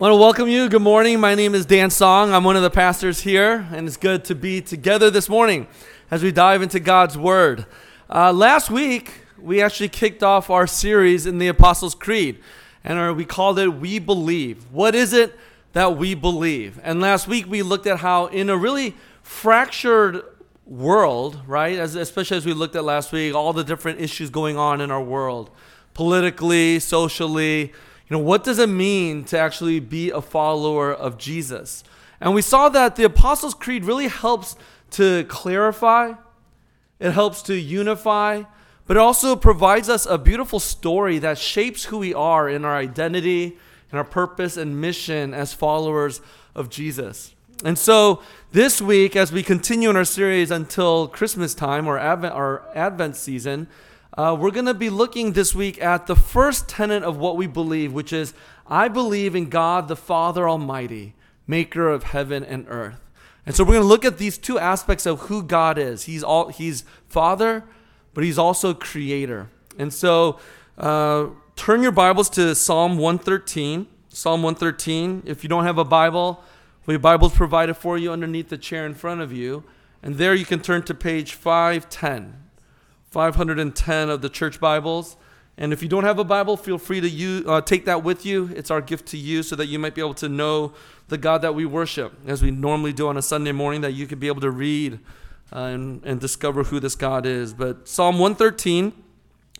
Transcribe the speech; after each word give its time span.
want 0.00 0.12
to 0.12 0.16
welcome 0.16 0.48
you. 0.48 0.66
Good 0.70 0.80
morning. 0.80 1.20
My 1.20 1.34
name 1.34 1.54
is 1.54 1.66
Dan 1.66 1.90
Song. 1.90 2.32
I'm 2.32 2.42
one 2.42 2.56
of 2.56 2.62
the 2.62 2.70
pastors 2.70 3.20
here, 3.20 3.68
and 3.70 3.86
it's 3.86 3.98
good 3.98 4.24
to 4.24 4.34
be 4.34 4.62
together 4.62 5.10
this 5.10 5.28
morning 5.28 5.66
as 6.10 6.22
we 6.22 6.32
dive 6.32 6.62
into 6.62 6.80
God's 6.80 7.18
Word. 7.18 7.66
Uh, 8.08 8.32
last 8.32 8.70
week, 8.70 9.12
we 9.38 9.60
actually 9.60 9.90
kicked 9.90 10.22
off 10.22 10.48
our 10.48 10.66
series 10.66 11.26
in 11.26 11.36
the 11.36 11.48
Apostles' 11.48 11.94
Creed, 11.94 12.38
and 12.82 12.98
our, 12.98 13.12
we 13.12 13.26
called 13.26 13.58
it 13.58 13.68
We 13.68 13.98
Believe. 13.98 14.64
What 14.72 14.94
is 14.94 15.12
it 15.12 15.38
that 15.74 15.98
we 15.98 16.14
believe? 16.14 16.80
And 16.82 17.02
last 17.02 17.28
week, 17.28 17.46
we 17.46 17.60
looked 17.60 17.86
at 17.86 17.98
how, 17.98 18.28
in 18.28 18.48
a 18.48 18.56
really 18.56 18.96
fractured 19.22 20.22
world, 20.64 21.42
right, 21.46 21.78
as, 21.78 21.94
especially 21.94 22.38
as 22.38 22.46
we 22.46 22.54
looked 22.54 22.74
at 22.74 22.84
last 22.84 23.12
week, 23.12 23.34
all 23.34 23.52
the 23.52 23.64
different 23.64 24.00
issues 24.00 24.30
going 24.30 24.56
on 24.56 24.80
in 24.80 24.90
our 24.90 25.02
world, 25.02 25.50
politically, 25.92 26.78
socially, 26.78 27.74
you 28.10 28.16
know, 28.16 28.22
what 28.24 28.42
does 28.42 28.58
it 28.58 28.68
mean 28.68 29.22
to 29.26 29.38
actually 29.38 29.78
be 29.78 30.10
a 30.10 30.20
follower 30.20 30.92
of 30.92 31.16
Jesus? 31.16 31.84
And 32.20 32.34
we 32.34 32.42
saw 32.42 32.68
that 32.68 32.96
the 32.96 33.04
Apostles' 33.04 33.54
Creed 33.54 33.84
really 33.84 34.08
helps 34.08 34.56
to 34.92 35.24
clarify, 35.24 36.14
it 36.98 37.12
helps 37.12 37.40
to 37.42 37.54
unify, 37.54 38.42
but 38.86 38.96
it 38.96 39.00
also 39.00 39.36
provides 39.36 39.88
us 39.88 40.06
a 40.06 40.18
beautiful 40.18 40.58
story 40.58 41.20
that 41.20 41.38
shapes 41.38 41.84
who 41.84 41.98
we 41.98 42.12
are 42.12 42.48
in 42.48 42.64
our 42.64 42.76
identity, 42.76 43.56
in 43.92 43.98
our 43.98 44.04
purpose 44.04 44.56
and 44.56 44.80
mission 44.80 45.32
as 45.32 45.52
followers 45.52 46.20
of 46.56 46.68
Jesus. 46.68 47.32
And 47.64 47.78
so 47.78 48.22
this 48.50 48.82
week, 48.82 49.14
as 49.14 49.30
we 49.30 49.44
continue 49.44 49.88
in 49.88 49.96
our 49.96 50.04
series 50.04 50.50
until 50.50 51.06
Christmas 51.06 51.54
time 51.54 51.86
or 51.86 51.96
Advent, 51.96 52.34
our 52.34 52.64
Advent 52.74 53.14
season, 53.14 53.68
uh, 54.20 54.34
we're 54.34 54.50
going 54.50 54.66
to 54.66 54.74
be 54.74 54.90
looking 54.90 55.32
this 55.32 55.54
week 55.54 55.80
at 55.80 56.06
the 56.06 56.14
first 56.14 56.68
tenet 56.68 57.02
of 57.02 57.16
what 57.16 57.38
we 57.38 57.46
believe, 57.46 57.90
which 57.90 58.12
is 58.12 58.34
I 58.66 58.86
believe 58.88 59.34
in 59.34 59.48
God 59.48 59.88
the 59.88 59.96
Father 59.96 60.46
Almighty, 60.46 61.14
maker 61.46 61.88
of 61.88 62.02
heaven 62.02 62.44
and 62.44 62.66
earth. 62.68 63.00
And 63.46 63.54
so 63.54 63.64
we're 63.64 63.72
going 63.72 63.84
to 63.84 63.88
look 63.88 64.04
at 64.04 64.18
these 64.18 64.36
two 64.36 64.58
aspects 64.58 65.06
of 65.06 65.20
who 65.20 65.42
God 65.42 65.78
is. 65.78 66.04
He's 66.04 66.22
all 66.22 66.48
He's 66.48 66.84
Father, 67.08 67.64
but 68.12 68.22
He's 68.22 68.36
also 68.36 68.74
Creator. 68.74 69.48
And 69.78 69.90
so 69.90 70.38
uh, 70.76 71.28
turn 71.56 71.82
your 71.82 71.92
Bibles 71.92 72.28
to 72.30 72.54
Psalm 72.54 72.98
113. 72.98 73.86
Psalm 74.10 74.42
113. 74.42 75.22
If 75.24 75.42
you 75.42 75.48
don't 75.48 75.64
have 75.64 75.78
a 75.78 75.84
Bible, 75.84 76.44
well, 76.84 76.92
your 76.92 76.98
Bible's 76.98 77.32
provided 77.32 77.74
for 77.74 77.96
you 77.96 78.12
underneath 78.12 78.50
the 78.50 78.58
chair 78.58 78.84
in 78.84 78.92
front 78.92 79.22
of 79.22 79.32
you. 79.32 79.64
And 80.02 80.16
there 80.16 80.34
you 80.34 80.44
can 80.44 80.60
turn 80.60 80.82
to 80.82 80.94
page 80.94 81.32
510. 81.32 82.49
510 83.10 84.08
of 84.08 84.22
the 84.22 84.28
church 84.28 84.60
Bibles. 84.60 85.16
And 85.58 85.72
if 85.72 85.82
you 85.82 85.88
don't 85.88 86.04
have 86.04 86.18
a 86.18 86.24
Bible, 86.24 86.56
feel 86.56 86.78
free 86.78 87.00
to 87.00 87.08
use, 87.08 87.44
uh, 87.46 87.60
take 87.60 87.84
that 87.84 88.04
with 88.04 88.24
you. 88.24 88.50
It's 88.54 88.70
our 88.70 88.80
gift 88.80 89.06
to 89.08 89.18
you 89.18 89.42
so 89.42 89.56
that 89.56 89.66
you 89.66 89.78
might 89.78 89.94
be 89.94 90.00
able 90.00 90.14
to 90.14 90.28
know 90.28 90.72
the 91.08 91.18
God 91.18 91.42
that 91.42 91.54
we 91.54 91.66
worship, 91.66 92.14
as 92.26 92.40
we 92.40 92.52
normally 92.52 92.92
do 92.92 93.08
on 93.08 93.16
a 93.16 93.22
Sunday 93.22 93.52
morning, 93.52 93.80
that 93.80 93.92
you 93.92 94.06
could 94.06 94.20
be 94.20 94.28
able 94.28 94.40
to 94.42 94.50
read 94.50 95.00
uh, 95.52 95.58
and, 95.58 96.02
and 96.04 96.20
discover 96.20 96.62
who 96.62 96.78
this 96.78 96.94
God 96.94 97.26
is. 97.26 97.52
But 97.52 97.88
Psalm 97.88 98.20
113, 98.20 98.84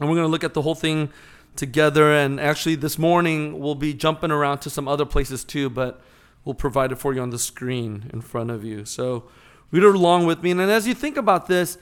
and 0.01 0.09
we're 0.09 0.15
going 0.15 0.27
to 0.27 0.31
look 0.31 0.45
at 0.45 0.55
the 0.55 0.62
whole 0.62 0.77
thing 0.77 1.11
together. 1.56 2.12
And 2.12 2.39
actually, 2.39 2.77
this 2.77 2.98
morning, 2.98 3.59
we'll 3.59 3.75
be 3.75 3.93
jumping 3.93 4.31
around 4.31 4.61
to 4.61 4.71
some 4.71 4.87
other 4.87 5.05
places 5.05 5.43
too, 5.43 5.69
but 5.69 6.01
we'll 6.45 6.55
provide 6.55 6.93
it 6.93 6.97
for 6.97 7.12
you 7.12 7.21
on 7.21 7.31
the 7.31 7.39
screen 7.39 8.09
in 8.12 8.21
front 8.21 8.53
of 8.53 8.65
you. 8.65 8.84
So 8.84 9.25
read 9.73 9.83
it 9.83 9.95
along 9.95 10.27
with 10.27 10.41
me. 10.41 10.53
And 10.53 10.61
as 10.61 10.87
you 10.87 10.95
think 10.95 11.17
about 11.17 11.48
this, 11.48 11.77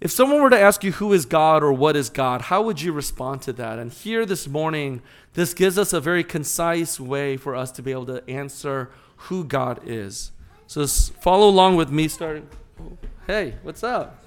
if 0.00 0.10
someone 0.10 0.40
were 0.40 0.50
to 0.50 0.58
ask 0.58 0.82
you 0.82 0.92
who 0.92 1.12
is 1.12 1.26
God 1.26 1.62
or 1.62 1.72
what 1.72 1.94
is 1.94 2.08
God, 2.08 2.42
how 2.42 2.62
would 2.62 2.80
you 2.80 2.90
respond 2.90 3.42
to 3.42 3.52
that? 3.54 3.78
And 3.78 3.92
here 3.92 4.24
this 4.24 4.48
morning, 4.48 5.02
this 5.34 5.52
gives 5.52 5.76
us 5.76 5.92
a 5.92 6.00
very 6.00 6.24
concise 6.24 6.98
way 6.98 7.36
for 7.36 7.54
us 7.54 7.70
to 7.72 7.82
be 7.82 7.92
able 7.92 8.06
to 8.06 8.28
answer 8.28 8.90
who 9.16 9.44
God 9.44 9.80
is. 9.84 10.32
So 10.66 10.86
follow 10.86 11.48
along 11.48 11.76
with 11.76 11.90
me, 11.90 12.08
starting. 12.08 12.48
Oh, 12.80 12.96
hey, 13.26 13.56
what's 13.62 13.82
up? 13.82 14.24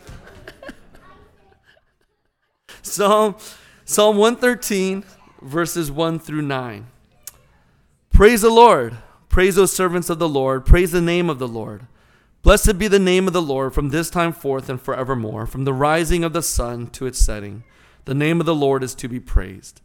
Psalm, 2.83 3.35
Psalm 3.83 4.17
113, 4.17 5.03
verses 5.41 5.89
1 5.89 6.19
through 6.19 6.43
9. 6.43 6.85
Praise 8.11 8.41
the 8.41 8.51
Lord. 8.51 8.97
Praise 9.27 9.55
those 9.55 9.73
servants 9.73 10.11
of 10.11 10.19
the 10.19 10.29
Lord. 10.29 10.67
Praise 10.67 10.91
the 10.91 11.01
name 11.01 11.31
of 11.31 11.39
the 11.39 11.47
Lord. 11.47 11.87
Blessed 12.43 12.77
be 12.77 12.89
the 12.89 12.99
name 12.99 13.25
of 13.25 13.31
the 13.31 13.41
Lord 13.41 13.73
from 13.73 13.87
this 13.87 14.09
time 14.09 14.33
forth 14.33 14.67
and 14.67 14.79
forevermore, 14.79 15.45
from 15.45 15.63
the 15.63 15.73
rising 15.73 16.25
of 16.25 16.33
the 16.33 16.41
sun 16.41 16.87
to 16.87 17.05
its 17.05 17.17
setting. 17.17 17.63
The 18.03 18.13
name 18.13 18.41
of 18.41 18.45
the 18.45 18.53
Lord 18.53 18.83
is 18.83 18.93
to 18.95 19.07
be 19.07 19.21
praised. 19.21 19.79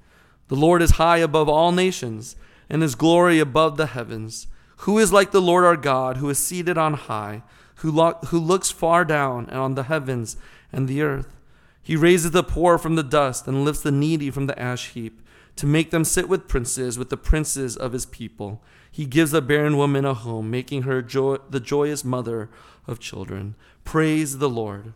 The 0.48 0.56
Lord 0.56 0.82
is 0.82 0.92
high 0.92 1.18
above 1.18 1.48
all 1.48 1.70
nations, 1.70 2.34
and 2.68 2.82
his 2.82 2.97
glory 2.97 3.38
above 3.38 3.76
the 3.76 3.86
heavens. 3.86 4.48
Who 4.78 4.98
is 4.98 5.12
like 5.12 5.30
the 5.30 5.41
Lord 5.41 5.64
our 5.64 5.76
God, 5.76 6.16
who 6.16 6.28
is 6.30 6.38
seated 6.41 6.76
on 6.76 6.94
high, 6.94 7.44
who, 7.76 7.92
lo- 7.92 8.18
who 8.26 8.41
looks 8.41 8.72
far 8.72 9.04
down 9.04 9.47
and 9.50 9.58
on 9.58 9.76
the 9.76 9.84
heavens 9.84 10.36
and 10.72 10.88
the 10.88 11.00
earth? 11.00 11.36
He 11.80 11.94
raises 11.94 12.32
the 12.32 12.42
poor 12.42 12.76
from 12.76 12.97
the 12.97 13.04
dust 13.04 13.47
and 13.47 13.64
lifts 13.64 13.82
the 13.82 13.92
needy 13.92 14.32
from 14.32 14.48
the 14.48 14.58
ash 14.58 14.88
heap, 14.88 15.22
to 15.58 15.66
make 15.66 15.91
them 15.91 16.04
sit 16.04 16.28
with 16.28 16.46
princes, 16.46 16.96
with 16.96 17.10
the 17.10 17.16
princes 17.16 17.76
of 17.76 17.92
his 17.92 18.06
people. 18.06 18.62
He 18.92 19.06
gives 19.06 19.34
a 19.34 19.42
barren 19.42 19.76
woman 19.76 20.04
a 20.04 20.14
home, 20.14 20.52
making 20.52 20.82
her 20.82 21.02
joy, 21.02 21.38
the 21.50 21.58
joyous 21.58 22.04
mother 22.04 22.48
of 22.86 23.00
children. 23.00 23.56
Praise 23.82 24.38
the 24.38 24.48
Lord. 24.48 24.92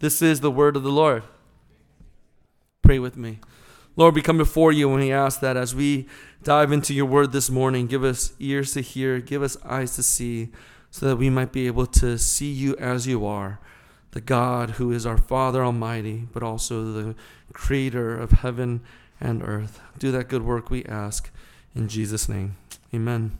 This 0.00 0.20
is 0.20 0.40
the 0.40 0.50
word 0.50 0.74
of 0.76 0.82
the 0.82 0.90
Lord. 0.90 1.22
Pray 2.82 2.98
with 2.98 3.16
me. 3.16 3.38
Lord, 3.94 4.16
we 4.16 4.22
come 4.22 4.36
before 4.36 4.72
you 4.72 4.90
and 4.90 5.00
we 5.00 5.12
ask 5.12 5.38
that 5.40 5.56
as 5.56 5.76
we 5.76 6.08
dive 6.42 6.72
into 6.72 6.92
your 6.92 7.06
word 7.06 7.30
this 7.30 7.48
morning, 7.48 7.86
give 7.86 8.02
us 8.02 8.32
ears 8.40 8.72
to 8.72 8.80
hear, 8.80 9.20
give 9.20 9.44
us 9.44 9.56
eyes 9.64 9.94
to 9.94 10.02
see, 10.02 10.48
so 10.90 11.06
that 11.06 11.16
we 11.16 11.30
might 11.30 11.52
be 11.52 11.68
able 11.68 11.86
to 11.86 12.18
see 12.18 12.50
you 12.50 12.76
as 12.78 13.06
you 13.06 13.24
are, 13.24 13.60
the 14.10 14.20
God 14.20 14.70
who 14.70 14.90
is 14.90 15.06
our 15.06 15.18
Father 15.18 15.64
Almighty, 15.64 16.26
but 16.32 16.42
also 16.42 16.82
the 16.90 17.14
creator 17.52 18.18
of 18.18 18.32
heaven 18.32 18.80
and 19.20 19.42
earth. 19.42 19.80
Do 19.98 20.10
that 20.12 20.28
good 20.28 20.42
work, 20.42 20.70
we 20.70 20.84
ask. 20.84 21.30
In 21.74 21.88
Jesus' 21.88 22.28
name, 22.28 22.56
amen. 22.94 23.38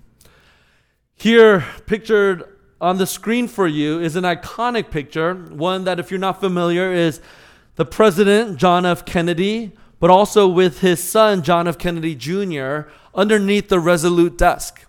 Here, 1.15 1.65
pictured 1.87 2.45
on 2.81 2.99
the 2.99 3.07
screen 3.07 3.49
for 3.49 3.67
you, 3.67 4.01
is 4.01 4.17
an 4.17 4.25
iconic 4.25 4.91
picture, 4.91 5.35
one 5.35 5.85
that, 5.85 5.99
if 5.99 6.11
you're 6.11 6.21
not 6.21 6.41
familiar, 6.41 6.93
is 6.93 7.21
the 7.77 7.85
President, 7.85 8.57
John 8.57 8.87
F. 8.87 9.05
Kennedy, 9.05 9.73
but 9.99 10.11
also 10.11 10.49
with 10.49 10.81
his 10.81 11.03
son, 11.03 11.43
John 11.43 11.69
F. 11.69 11.77
Kennedy 11.77 12.15
Jr., 12.15 12.91
underneath 13.15 13.69
the 13.69 13.81
Resolute 13.81 14.39
desk. 14.39 14.87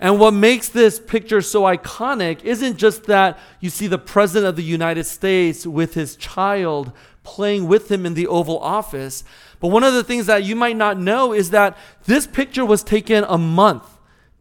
And 0.00 0.20
what 0.20 0.32
makes 0.32 0.68
this 0.68 1.00
picture 1.00 1.40
so 1.42 1.62
iconic 1.62 2.44
isn't 2.44 2.76
just 2.76 3.04
that 3.04 3.38
you 3.60 3.68
see 3.70 3.86
the 3.86 3.98
President 3.98 4.48
of 4.48 4.56
the 4.56 4.62
United 4.62 5.04
States 5.04 5.66
with 5.66 5.94
his 5.94 6.16
child 6.16 6.92
playing 7.28 7.68
with 7.68 7.90
him 7.90 8.06
in 8.06 8.14
the 8.14 8.26
Oval 8.26 8.58
Office, 8.58 9.22
but 9.60 9.68
one 9.68 9.84
of 9.84 9.92
the 9.92 10.02
things 10.02 10.26
that 10.26 10.44
you 10.44 10.56
might 10.56 10.76
not 10.76 10.98
know 10.98 11.32
is 11.32 11.50
that 11.50 11.76
this 12.06 12.26
picture 12.26 12.64
was 12.64 12.82
taken 12.82 13.24
a 13.28 13.36
month 13.36 13.84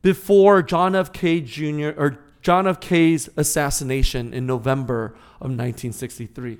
before 0.02 0.62
John 0.62 0.96
F. 0.96 1.12
K. 1.12 1.42
Jr. 1.42 1.90
or 1.98 2.20
John 2.42 2.68
F. 2.68 2.80
K's 2.80 3.30
assassination 3.36 4.34
in 4.34 4.46
November 4.46 5.08
of 5.42 5.52
1963. 5.52 6.60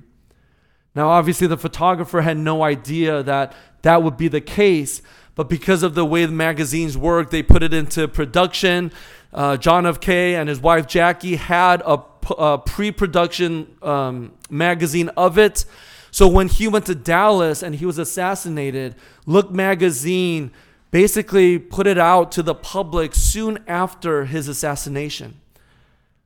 Now, 0.96 1.10
obviously, 1.10 1.48
the 1.48 1.58
photographer 1.58 2.22
had 2.22 2.38
no 2.38 2.64
idea 2.64 3.22
that 3.24 3.54
that 3.84 4.02
would 4.02 4.18
be 4.18 4.28
the 4.28 4.42
case, 4.42 5.02
but 5.36 5.48
because 5.48 5.84
of 5.84 5.94
the 5.94 6.04
way 6.04 6.26
the 6.26 6.32
magazines 6.32 6.98
work, 6.98 7.30
they 7.30 7.44
put 7.44 7.62
it 7.62 7.74
into 7.74 8.08
production. 8.08 8.92
Uh, 9.32 9.56
John 9.56 9.86
F. 9.86 10.00
K. 10.00 10.36
and 10.36 10.50
his 10.50 10.60
wife 10.60 10.88
Jackie 10.88 11.36
had 11.36 11.82
a, 11.86 12.04
a 12.38 12.58
pre 12.58 12.92
production 12.92 13.78
um, 13.84 14.34
magazine 14.50 15.10
of 15.16 15.38
it. 15.38 15.66
So 16.18 16.28
when 16.28 16.48
he 16.48 16.68
went 16.68 16.88
to 16.88 16.96
Dallas 16.96 17.62
and 17.62 17.76
he 17.76 17.86
was 17.86 18.00
assassinated, 18.00 18.96
Look 19.28 19.52
magazine 19.52 20.50
basically 20.90 21.60
put 21.60 21.86
it 21.86 22.00
out 22.00 22.32
to 22.32 22.42
the 22.42 22.56
public 22.56 23.14
soon 23.14 23.60
after 23.68 24.26
his 24.26 24.48
assassination. 24.48 25.40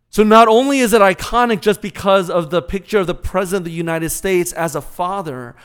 So 0.09 0.23
not 0.23 0.47
only 0.47 0.79
is 0.79 0.93
it 0.93 1.01
iconic 1.01 1.59
just 1.59 1.81
because 1.81 2.29
of 2.29 2.51
the 2.51 2.61
picture 2.61 2.99
of 2.99 3.07
the 3.07 3.13
president 3.13 3.63
of 3.63 3.65
the 3.65 3.71
United 3.71 4.11
States 4.11 4.53
as 4.53 4.77
a 4.77 4.81
father, 4.81 5.57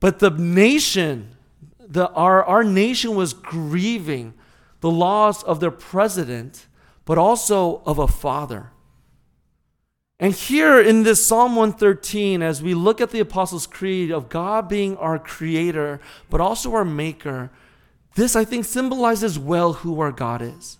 but 0.00 0.18
the 0.18 0.30
nation, 0.30 1.36
the, 1.78 2.08
our, 2.12 2.42
our 2.44 2.64
nation 2.64 3.16
was 3.16 3.34
grieving 3.34 4.32
the 4.80 4.90
loss 4.90 5.42
of 5.42 5.60
their 5.60 5.70
president, 5.70 6.66
but 7.04 7.18
also 7.18 7.82
of 7.84 7.98
a 7.98 8.08
father. 8.08 8.70
And 10.20 10.32
here 10.32 10.80
in 10.80 11.04
this 11.04 11.24
Psalm 11.24 11.54
113, 11.54 12.42
as 12.42 12.60
we 12.60 12.74
look 12.74 13.00
at 13.00 13.10
the 13.10 13.20
Apostles' 13.20 13.68
Creed 13.68 14.10
of 14.10 14.28
God 14.28 14.68
being 14.68 14.96
our 14.96 15.18
creator, 15.18 16.00
but 16.28 16.40
also 16.40 16.74
our 16.74 16.84
maker, 16.84 17.50
this 18.16 18.34
I 18.34 18.44
think 18.44 18.64
symbolizes 18.64 19.38
well 19.38 19.74
who 19.74 20.00
our 20.00 20.10
God 20.10 20.42
is. 20.42 20.78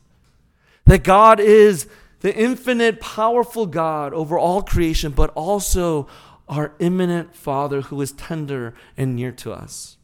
That 0.87 1.05
God 1.05 1.38
is 1.38 1.87
the 2.20 2.35
infinite, 2.35 3.00
powerful 3.00 3.67
God 3.67 4.12
over 4.12 4.37
all 4.37 4.62
creation, 4.62 5.12
but 5.12 5.31
also 5.31 6.08
our 6.49 6.73
immanent 6.81 7.37
Father 7.37 7.82
who 7.82 8.00
is 8.00 8.11
tender 8.11 8.75
and 8.96 9.14
near 9.14 9.31
to 9.32 9.52
us. 9.52 9.98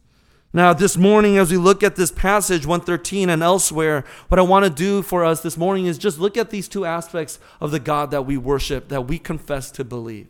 Now, 0.56 0.72
this 0.72 0.96
morning, 0.96 1.36
as 1.36 1.50
we 1.50 1.56
look 1.56 1.82
at 1.82 1.96
this 1.96 2.12
passage, 2.12 2.64
113 2.64 3.28
and 3.28 3.42
elsewhere, 3.42 4.04
what 4.28 4.38
I 4.38 4.42
want 4.42 4.64
to 4.64 4.70
do 4.70 5.02
for 5.02 5.24
us 5.24 5.40
this 5.40 5.56
morning 5.56 5.86
is 5.86 5.98
just 5.98 6.20
look 6.20 6.36
at 6.36 6.50
these 6.50 6.68
two 6.68 6.84
aspects 6.84 7.40
of 7.60 7.72
the 7.72 7.80
God 7.80 8.12
that 8.12 8.22
we 8.22 8.36
worship, 8.36 8.86
that 8.86 9.08
we 9.08 9.18
confess 9.18 9.72
to 9.72 9.82
believe. 9.82 10.28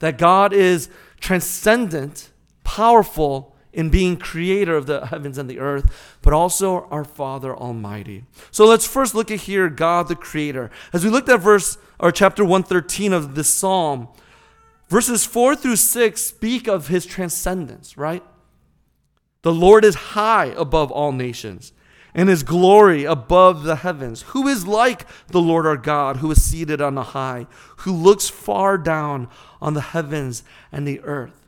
That 0.00 0.18
God 0.18 0.52
is 0.52 0.88
transcendent, 1.20 2.30
powerful 2.64 3.54
in 3.72 3.90
being 3.90 4.16
creator 4.16 4.74
of 4.74 4.86
the 4.86 5.06
heavens 5.06 5.38
and 5.38 5.48
the 5.48 5.60
earth, 5.60 6.18
but 6.20 6.32
also 6.32 6.88
our 6.88 7.04
Father 7.04 7.54
Almighty. 7.54 8.24
So 8.50 8.66
let's 8.66 8.88
first 8.88 9.14
look 9.14 9.30
at 9.30 9.42
here 9.42 9.68
God 9.68 10.08
the 10.08 10.16
creator. 10.16 10.72
As 10.92 11.04
we 11.04 11.10
looked 11.10 11.28
at 11.28 11.38
verse 11.38 11.78
or 12.00 12.10
chapter 12.10 12.42
113 12.44 13.12
of 13.12 13.36
this 13.36 13.48
psalm, 13.48 14.08
verses 14.88 15.24
4 15.24 15.54
through 15.54 15.76
6 15.76 16.20
speak 16.20 16.66
of 16.66 16.88
his 16.88 17.06
transcendence, 17.06 17.96
right? 17.96 18.24
The 19.42 19.52
Lord 19.52 19.84
is 19.84 19.94
high 19.94 20.46
above 20.56 20.90
all 20.90 21.12
nations, 21.12 21.72
and 22.14 22.28
his 22.28 22.42
glory 22.42 23.04
above 23.04 23.62
the 23.62 23.76
heavens. 23.76 24.22
Who 24.22 24.46
is 24.48 24.66
like 24.66 25.06
the 25.28 25.40
Lord 25.40 25.66
our 25.66 25.76
God, 25.76 26.18
who 26.18 26.30
is 26.30 26.42
seated 26.42 26.80
on 26.80 26.94
the 26.94 27.02
high, 27.02 27.46
who 27.78 27.92
looks 27.92 28.28
far 28.28 28.76
down 28.76 29.28
on 29.60 29.74
the 29.74 29.80
heavens 29.80 30.42
and 30.70 30.86
the 30.86 31.00
earth? 31.00 31.46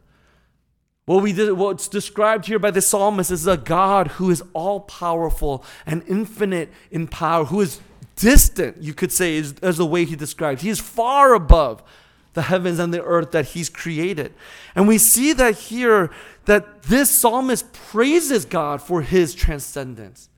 What 1.04 1.22
we 1.22 1.32
did, 1.32 1.52
what's 1.52 1.88
described 1.88 2.46
here 2.46 2.60
by 2.60 2.70
the 2.70 2.80
psalmist 2.80 3.30
is 3.30 3.46
a 3.46 3.56
God 3.56 4.08
who 4.08 4.30
is 4.30 4.42
all 4.52 4.80
powerful 4.80 5.64
and 5.84 6.04
infinite 6.06 6.70
in 6.90 7.08
power, 7.08 7.44
who 7.44 7.60
is 7.60 7.80
distant, 8.14 8.80
you 8.80 8.94
could 8.94 9.10
say, 9.10 9.36
is, 9.36 9.54
as 9.62 9.78
the 9.78 9.86
way 9.86 10.04
he 10.04 10.14
describes. 10.14 10.62
He 10.62 10.70
is 10.70 10.80
far 10.80 11.34
above 11.34 11.82
the 12.34 12.43
heavens 12.43 12.79
and 12.79 12.93
the 12.93 13.02
earth 13.02 13.32
that 13.32 13.49
he's 13.49 13.69
created. 13.69 14.32
And 14.75 14.88
we 14.88 14.99
see 14.99 15.32
that 15.34 15.55
here 15.55 16.11
that 16.46 16.84
this 16.84 17.11
psalmist 17.11 17.73
praises 17.73 18.44
God 18.44 18.82
for 18.82 19.02
his 19.02 19.34
transcendence, 19.34 20.29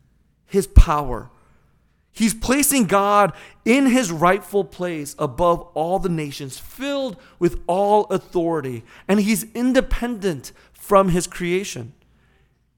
his 0.47 0.67
power. 0.67 1.31
He's 2.13 2.35
placing 2.35 2.85
God 2.85 3.33
in 3.65 3.87
his 3.87 4.13
rightful 4.13 4.65
place 4.65 5.17
above 5.19 5.61
all 5.75 5.99
the 5.99 6.09
nations, 6.09 6.59
filled 6.59 7.17
with 7.39 7.61
all 7.67 8.05
authority, 8.05 8.85
and 9.09 9.21
he's 9.21 9.45
independent 9.53 10.53
from 10.73 11.09
his 11.09 11.27
creation. 11.27 11.93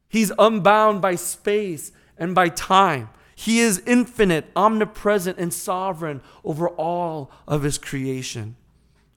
He's 0.09 0.33
unbound 0.39 1.03
by 1.03 1.17
space 1.17 1.93
and 2.17 2.35
by 2.35 2.49
time. 2.49 3.11
He 3.35 3.61
is 3.61 3.83
infinite, 3.87 4.47
omnipresent, 4.57 5.37
and 5.39 5.53
sovereign 5.53 6.23
over 6.43 6.71
all 6.71 7.31
of 7.47 7.63
his 7.63 7.77
creation. 7.77 8.57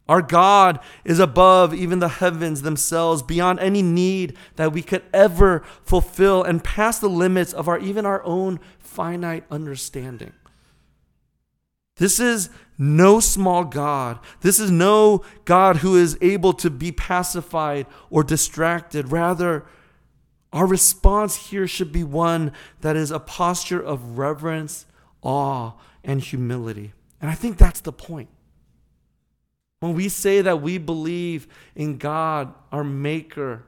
Our 0.10 0.24
God 0.24 0.80
is 1.06 1.20
above 1.20 1.72
even 1.72 2.00
the 2.00 2.08
heavens 2.08 2.64
themselves, 2.64 3.22
beyond 3.22 3.60
any 3.60 3.84
need 3.84 4.36
that 4.56 4.74
we 4.74 4.82
could 4.82 5.04
ever 5.14 5.62
fulfill, 5.84 6.42
and 6.44 6.64
past 6.64 7.00
the 7.00 7.08
limits 7.08 7.54
of 7.54 7.68
our 7.68 7.78
even 7.78 8.08
our 8.08 8.24
own 8.24 8.60
finite 8.80 9.44
understanding. 9.52 10.34
This 11.98 12.20
is 12.20 12.50
no 12.76 13.20
small 13.20 13.64
God. 13.64 14.18
This 14.42 14.60
is 14.60 14.72
no 14.72 15.24
God 15.46 15.78
who 15.78 15.96
is 15.96 16.18
able 16.22 16.54
to 16.54 16.72
be 16.72 16.92
pacified 16.92 17.86
or 18.10 18.24
distracted. 18.24 19.12
Rather, 19.12 19.64
our 20.52 20.66
response 20.66 21.36
here 21.36 21.68
should 21.68 21.92
be 21.92 22.04
one 22.04 22.52
that 22.82 22.96
is 22.96 23.12
a 23.12 23.20
posture 23.20 23.80
of 23.80 24.18
reverence, 24.18 24.88
awe, 25.22 25.74
and 26.04 26.20
humility. 26.20 26.94
And 27.22 27.30
I 27.30 27.36
think 27.36 27.60
that's 27.60 27.82
the 27.82 27.94
point. 27.94 28.30
When 29.80 29.94
we 29.94 30.10
say 30.10 30.42
that 30.42 30.62
we 30.62 30.78
believe 30.78 31.48
in 31.76 31.98
God, 31.98 32.54
our 32.72 32.84
maker 32.84 33.64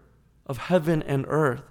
of 0.46 0.58
heaven 0.58 1.02
and 1.04 1.26
earth, 1.28 1.64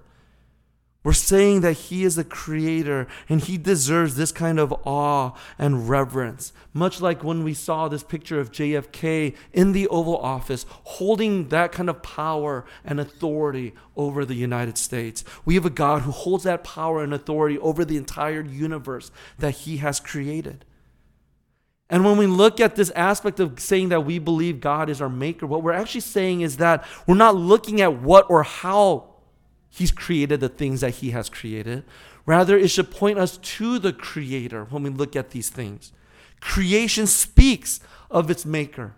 we're 1.03 1.13
saying 1.15 1.63
that 1.63 1.73
He 1.73 2.05
is 2.05 2.19
a 2.19 2.25
creator 2.25 3.07
and 3.29 3.41
He 3.41 3.57
deserves 3.57 4.17
this 4.17 4.33
kind 4.33 4.59
of 4.59 4.73
awe 4.85 5.33
and 5.59 5.89
reverence. 5.89 6.53
Much 6.75 7.01
like 7.01 7.25
when 7.25 7.43
we 7.43 7.55
saw 7.55 7.89
this 7.89 8.03
picture 8.03 8.39
of 8.39 8.53
JFK 8.53 9.35
in 9.53 9.73
the 9.73 9.89
Oval 9.89 10.19
Office 10.19 10.67
holding 10.69 11.49
that 11.49 11.73
kind 11.73 11.89
of 11.89 12.03
power 12.03 12.67
and 12.85 13.01
authority 13.01 13.73
over 13.97 14.27
the 14.27 14.35
United 14.35 14.77
States. 14.77 15.25
We 15.47 15.55
have 15.55 15.65
a 15.65 15.71
God 15.71 16.03
who 16.03 16.11
holds 16.11 16.45
that 16.45 16.65
power 16.65 17.03
and 17.03 17.15
authority 17.15 17.59
over 17.59 17.85
the 17.85 17.97
entire 17.97 18.43
universe 18.43 19.11
that 19.39 19.53
He 19.53 19.79
has 19.79 20.01
created. 20.01 20.67
And 21.91 22.05
when 22.05 22.17
we 22.17 22.27
look 22.27 22.61
at 22.61 22.77
this 22.77 22.91
aspect 22.91 23.41
of 23.41 23.59
saying 23.59 23.89
that 23.89 24.07
we 24.07 24.21
believe 24.21 24.61
God 24.61 24.89
is 24.89 25.01
our 25.01 25.09
maker, 25.09 25.45
what 25.47 25.63
we're 25.63 25.73
actually 25.73 26.03
saying 26.03 26.41
is 26.41 26.59
that 26.59 26.85
we're 27.07 27.17
not 27.17 27.35
looking 27.35 27.81
at 27.81 28.01
what 28.01 28.31
or 28.31 28.45
how 28.45 29.09
He's 29.69 29.91
created 29.91 30.41
the 30.41 30.49
things 30.49 30.81
that 30.81 30.97
He 30.97 31.11
has 31.11 31.29
created. 31.29 31.85
Rather, 32.27 32.57
it 32.57 32.69
should 32.69 32.91
point 32.91 33.19
us 33.19 33.39
to 33.39 33.79
the 33.79 33.93
Creator 33.93 34.67
when 34.71 34.85
we 34.85 34.91
look 34.91 35.17
at 35.17 35.31
these 35.31 35.49
things. 35.49 35.93
Creation 36.41 37.07
speaks 37.07 37.81
of 38.11 38.31
its 38.31 38.47
maker. 38.47 38.95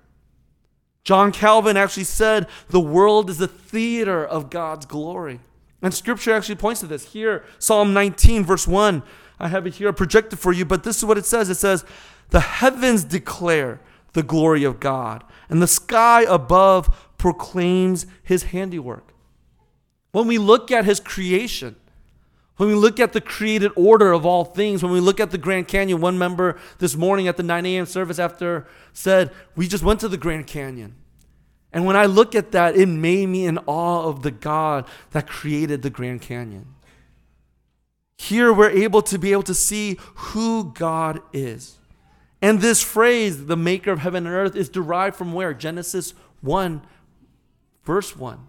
John 1.05 1.33
Calvin 1.33 1.77
actually 1.77 2.05
said 2.05 2.47
the 2.69 2.81
world 2.81 3.29
is 3.29 3.39
the 3.39 3.49
theater 3.49 4.25
of 4.25 4.51
God's 4.51 4.87
glory. 4.87 5.41
And 5.81 5.93
scripture 5.93 6.33
actually 6.33 6.55
points 6.55 6.81
to 6.81 6.87
this. 6.87 7.13
Here, 7.13 7.45
Psalm 7.59 7.93
19, 7.93 8.45
verse 8.45 8.69
1. 8.69 9.03
I 9.41 9.49
have 9.49 9.67
it 9.67 9.75
here 9.75 9.93
projected 9.93 10.39
for 10.39 10.53
you, 10.53 10.65
but 10.65 10.85
this 10.85 10.99
is 10.99 11.05
what 11.05 11.19
it 11.19 11.27
says. 11.27 11.51
It 11.51 11.57
says, 11.57 11.85
the 12.33 12.41
heavens 12.41 13.05
declare 13.05 13.81
the 14.15 14.23
glory 14.23 14.65
of 14.65 14.81
God, 14.81 15.23
and 15.49 15.63
the 15.63 15.67
sky 15.67 16.23
above 16.23 17.13
proclaims 17.17 18.07
his 18.23 18.45
handiwork. 18.45 19.13
When 20.11 20.27
we 20.27 20.39
look 20.39 20.71
at 20.71 20.85
his 20.85 20.99
creation, 20.99 21.77
when 22.57 22.69
we 22.69 22.75
look 22.75 22.99
at 22.99 23.13
the 23.13 23.21
created 23.21 23.71
order 23.77 24.13
of 24.13 24.27
all 24.27 24.45
things, 24.45 24.83
when 24.83 24.93
we 24.93 25.01
look 25.01 25.21
at 25.21 25.31
the 25.31 25.39
Grand 25.39 25.69
Canyon, 25.69 26.01
one 26.01 26.19
member 26.19 26.59
this 26.79 26.97
morning 26.97 27.29
at 27.29 27.37
the 27.37 27.43
9 27.43 27.65
a.m. 27.67 27.87
service 27.87 28.19
after 28.19 28.67
said, 28.93 29.31
We 29.55 29.69
just 29.69 29.85
went 29.85 30.01
to 30.01 30.09
the 30.09 30.19
Grand 30.19 30.47
Canyon. 30.47 30.95
And 31.73 31.87
when 31.87 31.97
I 31.97 32.07
look 32.07 32.35
at 32.35 32.53
that, 32.53 32.77
it 32.77 32.87
made 32.87 33.29
me 33.29 33.47
in 33.47 33.59
awe 33.67 34.07
of 34.07 34.23
the 34.23 34.31
God 34.31 34.87
that 35.13 35.27
created 35.27 35.83
the 35.83 35.91
Grand 35.91 36.21
Canyon. 36.21 36.75
Here 38.19 38.53
we're 38.53 38.71
able 38.71 39.03
to 39.03 39.19
be 39.19 39.33
able 39.33 39.43
to 39.45 39.55
see 39.55 39.99
who 40.15 40.73
God 40.73 41.21
is. 41.33 41.79
And 42.43 42.61
this 42.61 42.83
phrase, 42.83 43.47
the 43.47 43.57
maker 43.57 43.93
of 43.93 44.01
heaven 44.01 44.27
and 44.27 44.35
earth, 44.35 44.57
is 44.57 44.69
derived 44.69 45.15
from 45.15 45.33
where? 45.33 45.55
Genesis 45.55 46.13
1, 46.41 46.83
verse 47.85 48.17
1. 48.17 48.41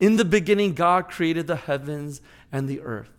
In 0.00 0.16
the 0.16 0.24
beginning, 0.24 0.74
God 0.74 1.08
created 1.08 1.46
the 1.46 1.56
heavens 1.56 2.20
and 2.50 2.68
the 2.68 2.80
earth. 2.80 3.10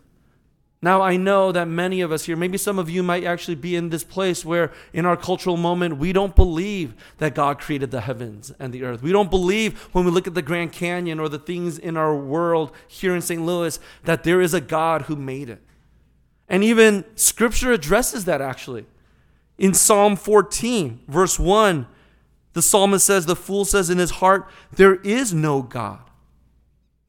Now, 0.80 1.02
I 1.02 1.18
know 1.18 1.52
that 1.54 1.68
many 1.68 2.02
of 2.02 2.12
us 2.12 2.26
here, 2.26 2.36
maybe 2.36 2.58
some 2.58 2.78
of 2.78 2.88
you 2.88 3.02
might 3.02 3.24
actually 3.24 3.56
be 3.56 3.76
in 3.76 3.90
this 3.90 4.04
place 4.04 4.46
where 4.46 4.72
in 4.94 5.08
our 5.08 5.18
cultural 5.18 5.58
moment, 5.58 5.98
we 5.98 6.14
don't 6.14 6.36
believe 6.36 6.94
that 7.18 7.34
God 7.34 7.58
created 7.58 7.90
the 7.90 8.02
heavens 8.02 8.52
and 8.60 8.72
the 8.72 8.84
earth. 8.84 9.02
We 9.02 9.12
don't 9.12 9.32
believe 9.32 9.80
when 9.94 10.06
we 10.06 10.12
look 10.12 10.28
at 10.28 10.36
the 10.36 10.44
Grand 10.44 10.74
Canyon 10.74 11.20
or 11.20 11.30
the 11.30 11.40
things 11.40 11.80
in 11.80 11.98
our 11.98 12.16
world 12.16 12.74
here 12.88 13.16
in 13.16 13.22
St. 13.22 13.44
Louis 13.44 13.80
that 14.04 14.24
there 14.24 14.40
is 14.40 14.54
a 14.54 14.62
God 14.62 15.04
who 15.04 15.16
made 15.16 15.50
it. 15.50 15.64
And 16.48 16.64
even 16.64 17.06
scripture 17.16 17.72
addresses 17.72 18.26
that 18.26 18.42
actually. 18.42 18.86
In 19.58 19.74
Psalm 19.74 20.16
14, 20.16 21.02
verse 21.08 21.40
1, 21.40 21.88
the 22.54 22.62
psalmist 22.62 23.06
says, 23.06 23.26
The 23.26 23.36
fool 23.36 23.66
says 23.66 23.90
in 23.90 23.98
his 23.98 24.12
heart, 24.12 24.50
There 24.72 24.96
is 24.96 25.34
no 25.34 25.62
God. 25.62 26.00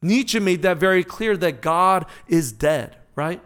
Nietzsche 0.01 0.39
made 0.39 0.63
that 0.63 0.79
very 0.79 1.05
clear 1.05 1.37
that 1.37 1.61
God 1.61 2.07
is 2.27 2.53
dead, 2.53 2.97
right? 3.15 3.43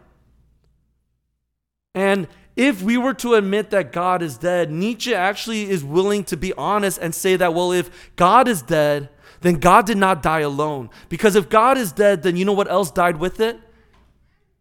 And 1.95 2.29
if 2.57 2.83
we 2.83 2.99
were 2.99 3.15
to 3.15 3.35
admit 3.35 3.71
that 3.71 3.93
God 3.93 4.23
is 4.23 4.37
dead, 4.37 4.71
Nietzsche 4.71 5.15
actually 5.15 5.71
is 5.71 5.83
willing 5.83 6.25
to 6.25 6.37
be 6.37 6.53
honest 6.55 6.99
and 6.99 7.15
say 7.15 7.37
that, 7.37 7.55
well, 7.55 7.73
if 7.73 8.15
God 8.17 8.49
is 8.49 8.63
dead, 8.63 9.09
then 9.41 9.55
God 9.55 9.87
did 9.87 9.97
not 9.97 10.23
die 10.23 10.41
alone. 10.41 10.91
Because 11.09 11.35
if 11.35 11.49
God 11.49 11.79
is 11.79 11.93
dead, 11.93 12.23
then 12.23 12.37
you 12.37 12.45
know 12.45 12.53
what 12.53 12.71
else 12.71 12.91
died 12.91 13.17
with 13.17 13.41
it? 13.41 13.59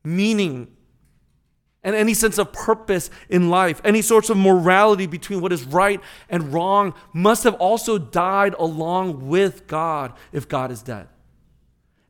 Meaning 0.03 0.75
and 1.83 1.95
any 1.95 2.13
sense 2.13 2.37
of 2.37 2.53
purpose 2.53 3.09
in 3.29 3.49
life, 3.49 3.81
any 3.83 4.01
sorts 4.01 4.29
of 4.29 4.37
morality 4.37 5.07
between 5.07 5.41
what 5.41 5.51
is 5.51 5.63
right 5.65 5.99
and 6.29 6.53
wrong 6.53 6.93
must 7.13 7.43
have 7.43 7.55
also 7.55 7.97
died 7.97 8.53
along 8.59 9.27
with 9.27 9.67
God 9.67 10.13
if 10.31 10.47
God 10.47 10.71
is 10.71 10.81
dead. 10.81 11.07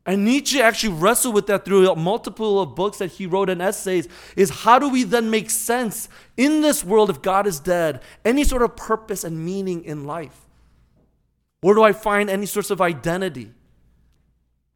And 0.04 0.24
Nietzsche 0.24 0.60
actually 0.60 0.94
wrestled 0.94 1.34
with 1.34 1.46
that 1.46 1.64
through 1.64 1.94
multiple 1.94 2.60
of 2.60 2.74
books 2.74 2.98
that 2.98 3.12
he 3.12 3.26
wrote 3.26 3.48
and 3.48 3.62
essays 3.62 4.08
is 4.36 4.50
how 4.50 4.78
do 4.78 4.88
we 4.88 5.04
then 5.04 5.30
make 5.30 5.48
sense 5.48 6.08
in 6.36 6.60
this 6.60 6.84
world 6.84 7.08
if 7.08 7.22
God 7.22 7.46
is 7.46 7.60
dead, 7.60 8.02
any 8.24 8.42
sort 8.42 8.62
of 8.62 8.76
purpose 8.76 9.22
and 9.22 9.44
meaning 9.44 9.84
in 9.84 10.04
life? 10.04 10.46
Where 11.60 11.76
do 11.76 11.84
I 11.84 11.92
find 11.92 12.28
any 12.28 12.46
sorts 12.46 12.70
of 12.70 12.80
identity? 12.80 13.52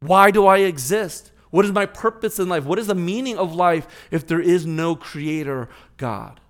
Why 0.00 0.30
do 0.30 0.46
I 0.46 0.58
exist? 0.58 1.32
What 1.50 1.64
is 1.64 1.72
my 1.72 1.86
purpose 1.86 2.38
in 2.38 2.48
life? 2.48 2.64
What 2.64 2.78
is 2.78 2.86
the 2.86 2.94
meaning 2.94 3.38
of 3.38 3.54
life 3.54 3.86
if 4.10 4.26
there 4.26 4.40
is 4.40 4.66
no 4.66 4.96
creator 4.96 5.68
God? 5.96 6.40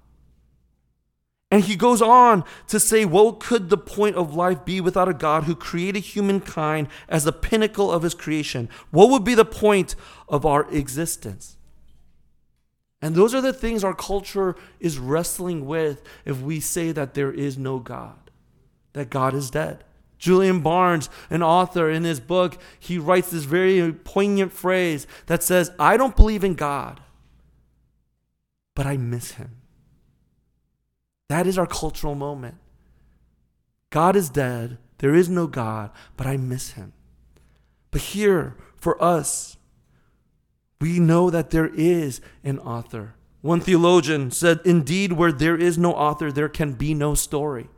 And 1.50 1.62
he 1.62 1.76
goes 1.76 2.02
on 2.02 2.44
to 2.68 2.80
say, 2.80 3.04
What 3.04 3.38
could 3.38 3.70
the 3.70 3.78
point 3.78 4.16
of 4.16 4.34
life 4.34 4.64
be 4.64 4.80
without 4.80 5.08
a 5.08 5.14
God 5.14 5.44
who 5.44 5.54
created 5.54 6.00
humankind 6.00 6.88
as 7.08 7.24
the 7.24 7.32
pinnacle 7.32 7.90
of 7.90 8.02
his 8.02 8.14
creation? 8.14 8.68
What 8.90 9.10
would 9.10 9.24
be 9.24 9.34
the 9.34 9.44
point 9.44 9.94
of 10.28 10.44
our 10.44 10.68
existence? 10.72 11.56
And 13.00 13.14
those 13.14 13.34
are 13.34 13.40
the 13.40 13.52
things 13.52 13.84
our 13.84 13.94
culture 13.94 14.56
is 14.80 14.98
wrestling 14.98 15.66
with 15.66 16.02
if 16.24 16.40
we 16.40 16.58
say 16.58 16.90
that 16.92 17.14
there 17.14 17.32
is 17.32 17.56
no 17.56 17.78
God, 17.78 18.30
that 18.94 19.10
God 19.10 19.34
is 19.34 19.50
dead. 19.50 19.84
Julian 20.18 20.60
Barnes, 20.60 21.10
an 21.30 21.42
author, 21.42 21.90
in 21.90 22.04
his 22.04 22.20
book, 22.20 22.58
he 22.78 22.98
writes 22.98 23.30
this 23.30 23.44
very 23.44 23.92
poignant 23.92 24.52
phrase 24.52 25.06
that 25.26 25.42
says, 25.42 25.70
I 25.78 25.96
don't 25.96 26.16
believe 26.16 26.44
in 26.44 26.54
God, 26.54 27.00
but 28.74 28.86
I 28.86 28.96
miss 28.96 29.32
him. 29.32 29.50
That 31.28 31.46
is 31.46 31.58
our 31.58 31.66
cultural 31.66 32.14
moment. 32.14 32.56
God 33.90 34.16
is 34.16 34.30
dead. 34.30 34.78
There 34.98 35.14
is 35.14 35.28
no 35.28 35.46
God, 35.46 35.90
but 36.16 36.26
I 36.26 36.36
miss 36.36 36.72
him. 36.72 36.92
But 37.90 38.00
here, 38.00 38.56
for 38.76 39.02
us, 39.02 39.56
we 40.80 40.98
know 40.98 41.30
that 41.30 41.50
there 41.50 41.70
is 41.74 42.20
an 42.44 42.58
author. 42.58 43.14
One 43.42 43.60
theologian 43.60 44.30
said, 44.30 44.60
Indeed, 44.64 45.12
where 45.12 45.32
there 45.32 45.56
is 45.56 45.78
no 45.78 45.92
author, 45.92 46.32
there 46.32 46.48
can 46.48 46.72
be 46.72 46.94
no 46.94 47.14
story. 47.14 47.68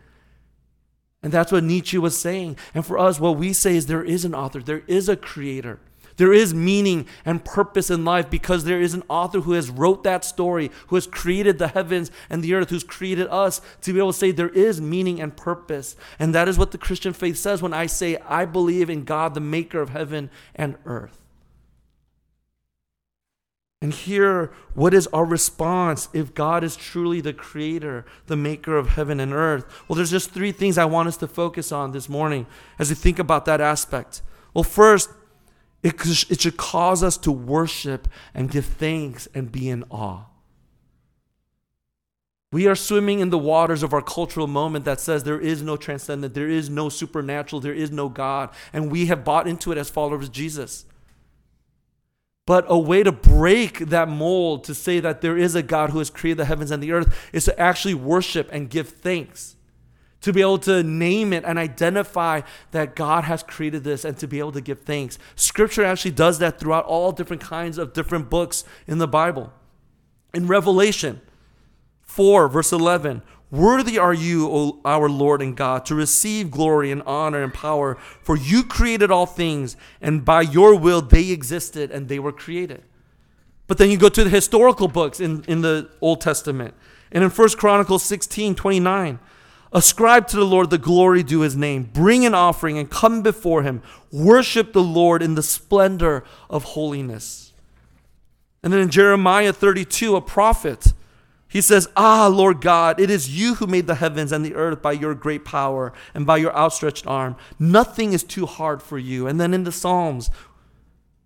And 1.23 1.33
that's 1.33 1.51
what 1.51 1.65
Nietzsche 1.65 1.99
was 1.99 2.17
saying. 2.17 2.57
And 2.75 2.87
for 2.87 2.99
us, 2.99 3.19
what 3.19 3.37
we 3.37 3.53
say 3.53 3.77
is 3.77 3.87
there 3.87 4.05
is 4.05 4.25
an 4.25 4.35
author, 4.35 4.63
there 4.63 4.85
is 4.87 5.09
a 5.09 5.17
creator. 5.17 5.81
There 6.17 6.33
is 6.33 6.53
meaning 6.53 7.07
and 7.25 7.45
purpose 7.45 7.91
in 7.91 8.05
life 8.05 8.29
because 8.29 8.65
there 8.65 8.81
is 8.81 8.93
an 8.93 9.05
author 9.09 9.41
who 9.41 9.53
has 9.53 9.71
wrote 9.71 10.03
that 10.03 10.25
story, 10.25 10.71
who 10.89 10.97
has 10.97 11.07
created 11.07 11.59
the 11.59 11.69
heavens 11.69 12.11
and 12.29 12.43
the 12.43 12.55
earth, 12.55 12.71
who's 12.71 12.83
created 12.83 13.29
us 13.29 13.61
to 13.83 13.93
be 13.93 14.01
able 14.01 14.13
to 14.13 14.19
say 14.19 14.33
there 14.33 14.49
is 14.49 14.81
meaning 14.81 15.21
and 15.21 15.37
purpose. 15.37 15.95
And 16.19 16.35
that 16.35 16.49
is 16.49 16.59
what 16.59 16.73
the 16.73 16.79
Christian 16.79 17.13
faith 17.13 17.39
says 17.39 17.63
when 17.63 17.73
I 17.73 17.87
say 17.87 18.17
I 18.27 18.47
believe 18.47 18.91
in 18.91 19.05
God, 19.05 19.35
the 19.35 19.41
maker 19.41 19.81
of 19.81 19.91
heaven 19.91 20.29
and 20.57 20.77
earth. 20.85 21.27
And 23.80 23.94
here, 23.94 24.50
what 24.75 24.92
is 24.92 25.06
our 25.08 25.25
response 25.25 26.08
if 26.12 26.35
God 26.35 26.64
is 26.64 26.75
truly 26.75 27.20
the 27.20 27.32
creator, 27.32 28.04
the 28.26 28.37
maker 28.37 28.76
of 28.76 28.88
heaven 28.90 29.20
and 29.20 29.32
earth? 29.32 29.64
Well, 29.87 29.97
there's 29.97 30.11
just 30.11 30.32
three 30.32 30.50
things 30.50 30.78
I 30.78 30.85
want 30.85 31.06
us 31.06 31.16
to 31.18 31.28
focus 31.28 31.70
on 31.70 31.92
this 31.92 32.08
morning 32.08 32.47
as 32.78 32.88
we 32.88 32.97
think 32.97 33.20
about 33.20 33.44
that 33.44 33.61
aspect. 33.61 34.23
Well, 34.52 34.64
first, 34.64 35.11
it, 35.85 35.94
it 36.28 36.40
should 36.40 36.56
cause 36.56 37.04
us 37.04 37.16
to 37.18 37.30
worship 37.30 38.08
and 38.35 38.50
give 38.50 38.64
thanks 38.66 39.28
and 39.32 39.52
be 39.52 39.68
in 39.68 39.85
awe. 39.90 40.25
We 42.50 42.66
are 42.66 42.75
swimming 42.75 43.20
in 43.20 43.30
the 43.30 43.38
waters 43.38 43.82
of 43.82 43.92
our 43.92 44.02
cultural 44.02 44.47
moment 44.47 44.87
that 44.87 45.00
says 45.00 45.23
there 45.23 45.38
is 45.38 45.62
no 45.62 45.76
transcendent, 45.76 46.35
there 46.35 46.49
is 46.49 46.70
no 46.70 46.88
supernatural, 46.88 47.61
there 47.61 47.75
is 47.75 47.90
no 47.90 48.08
God, 48.08 48.50
and 48.73 48.90
we 48.90 49.06
have 49.06 49.23
bought 49.23 49.47
into 49.47 49.70
it 49.70 49.78
as 49.78 49.90
followers 49.90 50.26
of 50.28 50.32
Jesus. 50.32 50.87
But 52.49 52.64
a 52.67 52.78
way 52.78 53.02
to 53.02 53.12
break 53.12 53.90
that 53.90 54.09
mold 54.09 54.64
to 54.64 54.75
say 54.75 55.00
that 55.00 55.21
there 55.21 55.37
is 55.37 55.55
a 55.55 55.62
God 55.62 55.90
who 55.90 55.99
has 55.99 56.09
created 56.09 56.38
the 56.38 56.45
heavens 56.47 56.71
and 56.71 56.83
the 56.83 56.93
earth 56.93 57.28
is 57.31 57.45
to 57.45 57.61
actually 57.61 57.93
worship 57.93 58.49
and 58.50 58.71
give 58.71 58.88
thanks 58.88 59.57
to 60.23 60.33
be 60.33 60.40
able 60.40 60.57
to 60.61 60.83
name 60.83 61.35
it 61.35 61.45
and 61.45 61.59
identify 61.59 62.40
that 62.71 62.97
God 62.97 63.25
has 63.25 63.43
created 63.43 63.85
this 63.85 64.02
and 64.02 64.17
to 64.17 64.26
be 64.26 64.38
able 64.38 64.52
to 64.52 64.62
give 64.62 64.81
thanks. 64.81 65.19
Scripture 65.37 65.85
actually 65.85 66.12
does 66.12 66.38
that 66.38 66.59
throughout 66.59 66.87
all 66.87 67.12
different 67.12 67.43
kinds 67.43 67.76
of 67.76 67.93
different 67.93 68.31
books 68.31 68.64
in 68.87 68.97
the 68.97 69.07
Bible. 69.07 69.52
In 70.33 70.47
Revelation 70.47 71.21
4, 72.00 72.49
verse 72.49 72.73
11, 72.73 73.21
Worthy 73.50 73.99
are 73.99 74.12
you, 74.12 74.49
o 74.49 74.81
our 74.85 75.09
Lord 75.09 75.40
and 75.40 75.57
God, 75.57 75.87
to 75.87 75.95
receive 75.95 76.50
glory 76.50 76.90
and 76.90 77.02
honor 77.02 77.43
and 77.43 77.52
power, 77.52 77.97
for 78.23 78.37
you 78.37 78.62
created 78.62 79.11
all 79.11 79.26
things, 79.26 79.76
and 80.00 80.25
by 80.25 80.43
your 80.43 80.75
will 80.75 81.00
they 81.00 81.31
existed 81.31 81.90
and 81.90 82.09
they 82.09 82.19
were 82.19 82.33
created. 82.33 82.83
But 83.67 83.78
then 83.78 83.90
you 83.90 83.97
go 83.97 84.09
to 84.09 84.25
the 84.25 84.31
historical 84.31 84.88
books 84.88 85.21
in, 85.21 85.45
in 85.47 85.62
the 85.62 85.90
Old 86.00 86.21
Testament. 86.21 86.75
And 87.11 87.25
in 87.25 87.31
1 87.31 87.49
Chronicles 87.50 88.02
16, 88.02 88.55
29, 88.55 89.19
Ascribe 89.73 90.26
to 90.28 90.37
the 90.37 90.47
Lord 90.47 90.71
the 90.71 90.78
glory 90.78 91.23
due 91.23 91.40
his 91.40 91.55
name. 91.55 91.90
Bring 91.93 92.25
an 92.25 92.35
offering 92.35 92.78
and 92.78 92.90
come 92.90 93.23
before 93.23 93.62
him. 93.62 93.83
Worship 94.11 94.73
the 94.73 94.83
Lord 94.83 95.23
in 95.23 95.35
the 95.35 95.43
splendor 95.43 96.25
of 96.49 96.64
holiness. 96.64 97.52
And 98.62 98.73
then 98.73 98.81
in 98.81 98.90
Jeremiah 98.90 99.52
32, 99.52 100.17
a 100.17 100.21
prophet, 100.23 100.95
he 101.49 101.61
says, 101.61 101.88
Ah, 101.97 102.26
Lord 102.26 102.61
God, 102.61 103.00
it 103.00 103.11
is 103.11 103.37
you 103.37 103.55
who 103.55 103.67
made 103.67 103.87
the 103.87 103.97
heavens 103.97 104.33
and 104.33 104.45
the 104.45 104.55
earth 104.55 104.83
by 104.83 104.93
your 104.93 105.14
great 105.14 105.45
power 105.45 105.93
and 106.14 106.26
by 106.26 106.37
your 106.37 106.55
outstretched 106.55 107.07
arm. 107.07 107.37
Nothing 107.59 108.12
is 108.12 108.23
too 108.23 108.47
hard 108.47 108.83
for 108.83 108.99
you. 108.99 109.26
And 109.26 109.40
then 109.40 109.55
in 109.55 109.64
the 109.64 109.73
Psalms, 109.73 110.31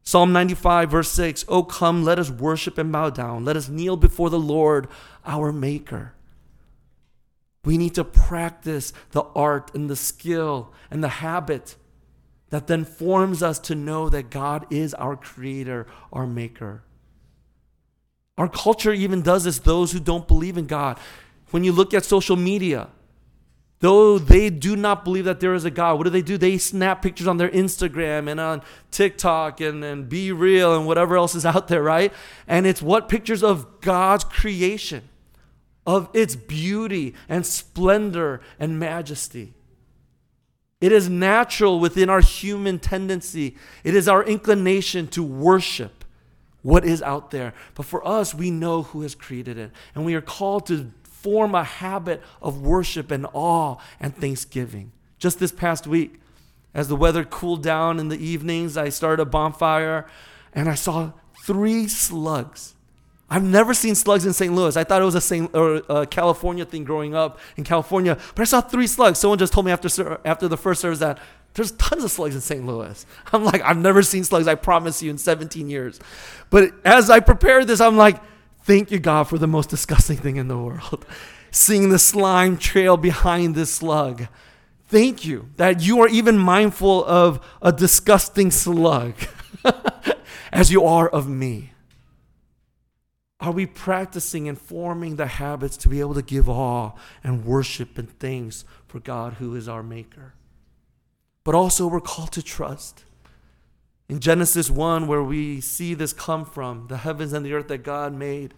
Psalm 0.05 0.33
95, 0.33 0.91
verse 0.91 1.11
6, 1.11 1.45
Oh, 1.49 1.65
come, 1.65 2.05
let 2.05 2.19
us 2.19 2.31
worship 2.31 2.79
and 2.79 2.93
bow 2.93 3.11
down. 3.11 3.45
Let 3.45 3.57
us 3.57 3.69
kneel 3.69 3.97
before 3.97 4.31
the 4.31 4.39
Lord, 4.39 4.89
our 5.25 5.53
Maker. 5.53 6.15
We 7.65 7.79
need 7.79 7.95
to 7.95 8.05
practice 8.05 8.93
the 9.13 9.23
art 9.35 9.73
and 9.75 9.89
the 9.89 9.97
skill 9.97 10.73
and 10.91 11.03
the 11.03 11.09
habit 11.09 11.77
that 12.51 12.67
then 12.67 12.85
forms 12.85 13.43
us 13.43 13.59
to 13.61 13.75
know 13.75 14.09
that 14.09 14.31
God 14.31 14.67
is 14.71 14.95
our 14.95 15.17
creator, 15.17 15.87
our 16.13 16.27
maker. 16.27 16.83
Our 18.39 18.49
culture 18.49 18.93
even 18.93 19.23
does 19.23 19.45
this, 19.45 19.59
those 19.59 19.93
who 19.93 20.01
don't 20.01 20.27
believe 20.27 20.57
in 20.57 20.67
God. 20.67 20.99
When 21.51 21.65
you 21.65 21.73
look 21.73 21.93
at 21.93 22.05
social 22.05 22.37
media, 22.37 22.89
though 23.81 24.19
they 24.19 24.49
do 24.49 24.75
not 24.75 25.05
believe 25.05 25.27
that 25.27 25.41
there 25.41 25.55
is 25.55 25.65
a 25.65 25.71
God, 25.71 25.99
what 25.99 26.05
do 26.05 26.11
they 26.11 26.23
do? 26.23 26.39
They 26.39 26.57
snap 26.57 27.03
pictures 27.03 27.27
on 27.27 27.37
their 27.37 27.51
Instagram 27.51 28.31
and 28.31 28.41
on 28.41 28.63
TikTok 28.91 29.61
and, 29.61 29.85
and 29.85 30.09
Be 30.09 30.33
Real 30.33 30.75
and 30.75 30.87
whatever 30.87 31.17
else 31.17 31.35
is 31.35 31.45
out 31.45 31.69
there, 31.69 31.83
right? 31.83 32.13
And 32.47 32.67
it's 32.67 32.81
what 32.81 33.09
pictures 33.09 33.43
of 33.43 33.81
God's 33.81 34.25
creation 34.25 35.09
of 35.87 36.09
its 36.15 36.37
beauty 36.37 37.15
and 37.29 37.45
splendor 37.45 38.41
and 38.59 38.79
majesty. 38.79 39.53
It 40.81 40.91
is 40.91 41.09
natural 41.09 41.79
within 41.79 42.09
our 42.09 42.21
human 42.21 42.79
tendency, 42.79 43.57
it 43.85 43.95
is 43.95 44.09
our 44.09 44.25
inclination 44.25 45.07
to 45.09 45.23
worship 45.23 46.02
what 46.63 46.85
is 46.85 47.03
out 47.03 47.31
there. 47.31 47.55
But 47.75 47.87
for 47.87 48.07
us, 48.07 48.35
we 48.35 48.51
know 48.51 48.83
who 48.83 49.03
has 49.03 49.15
created 49.15 49.59
it, 49.59 49.71
and 49.95 50.05
we 50.05 50.15
are 50.15 50.21
called 50.21 50.67
to 50.67 50.91
form 51.03 51.55
a 51.55 51.65
habit 51.65 52.23
of 52.41 52.63
worship 52.63 53.11
and 53.11 53.27
awe 53.33 53.77
and 54.01 54.17
thanksgiving. 54.17 54.93
Just 55.19 55.39
this 55.39 55.53
past 55.53 55.87
week, 55.87 56.21
as 56.75 56.89
the 56.89 56.97
weather 56.97 57.25
cooled 57.25 57.63
down 57.63 58.01
in 58.01 58.09
the 58.09 58.19
evenings, 58.19 58.77
I 58.77 58.89
started 58.89 59.23
a 59.23 59.27
bonfire 59.27 60.07
and 60.55 60.69
I 60.69 60.75
saw 60.75 61.13
three 61.45 61.87
slugs 61.87 62.75
I've 63.33 63.43
never 63.43 63.73
seen 63.73 63.95
slugs 63.95 64.27
in 64.27 64.35
St. 64.35 64.55
Louis. 64.55 64.77
I 64.77 64.85
thought 64.85 65.01
it 65.01 65.07
was 65.07 65.15
a 65.15 65.21
Saint, 65.21 65.57
or 65.57 65.77
a 65.89 66.07
California 66.07 66.67
thing 66.67 66.85
growing 66.85 67.15
up 67.15 67.39
in 67.57 67.65
California, 67.65 68.19
but 68.35 68.43
I 68.43 68.45
saw 68.45 68.61
three 68.61 68.87
slugs. 68.87 69.19
Someone 69.21 69.39
just 69.39 69.55
told 69.55 69.65
me 69.65 69.73
after 69.73 70.21
after 70.27 70.49
the 70.49 70.59
first 70.59 70.83
service 70.83 70.99
that 70.99 71.19
there's 71.55 71.73
tons 71.73 72.05
of 72.05 72.11
slugs 72.11 72.35
in 72.35 72.41
St. 72.41 72.65
Louis. 72.65 73.05
I'm 73.33 73.45
like, 73.45 73.63
I've 73.63 73.79
never 73.79 74.03
seen 74.03 74.25
slugs. 74.25 74.47
I 74.47 74.55
promise 74.55 75.03
you, 75.03 75.11
in 75.11 75.19
17 75.19 75.69
years. 75.69 76.01
But 76.51 76.73
as 76.85 77.11
I 77.11 77.21
prepared 77.21 77.67
this, 77.67 77.81
I'm 77.81 77.97
like, 77.97 78.21
thank 78.63 78.91
you 78.91 78.99
God 78.99 79.25
for 79.25 79.39
the 79.39 79.47
most 79.47 79.71
disgusting 79.71 80.17
thing 80.17 80.37
in 80.37 80.49
the 80.49 80.59
world, 80.59 81.05
seeing 81.51 81.91
the 81.91 81.99
slime 81.99 82.57
trail 82.57 82.97
behind 82.97 83.55
this 83.55 83.73
slug. 83.75 84.29
Thank 84.87 85.25
you 85.25 85.49
that 85.57 85.81
you 85.83 86.01
are 86.03 86.09
even 86.09 86.37
mindful 86.37 87.05
of 87.05 87.45
a 87.63 87.73
disgusting 87.73 88.51
slug 88.51 89.15
as 90.53 90.71
you 90.71 90.85
are 90.85 91.09
of 91.09 91.29
me. 91.29 91.73
Are 93.41 93.51
we 93.51 93.67
practicing 93.67 94.49
and 94.49 94.57
forming 94.57 95.17
the 95.17 95.27
habits 95.27 95.77
to 95.79 95.89
be 95.89 96.01
able 96.01 96.15
to 96.15 96.23
give 96.23 96.49
awe 96.49 96.93
and 97.25 97.45
worship 97.45 97.99
and 97.99 98.09
thanks 98.21 98.65
for 98.87 99.01
God 99.01 99.35
who 99.35 99.57
is 99.57 99.67
our 99.67 99.83
Maker? 99.83 100.35
But 101.45 101.55
also, 101.55 101.87
we're 101.87 102.01
called 102.01 102.33
to 102.33 102.43
trust. 102.43 103.05
In 104.09 104.21
Genesis 104.21 104.71
1, 104.71 105.07
where 105.07 105.23
we 105.23 105.61
see 105.61 105.95
this 105.95 106.13
come 106.13 106.45
from, 106.45 106.87
the 106.89 106.99
heavens 106.99 107.33
and 107.33 107.45
the 107.45 107.55
earth 107.55 107.69
that 107.69 107.79
God 107.79 108.13
made, 108.13 108.55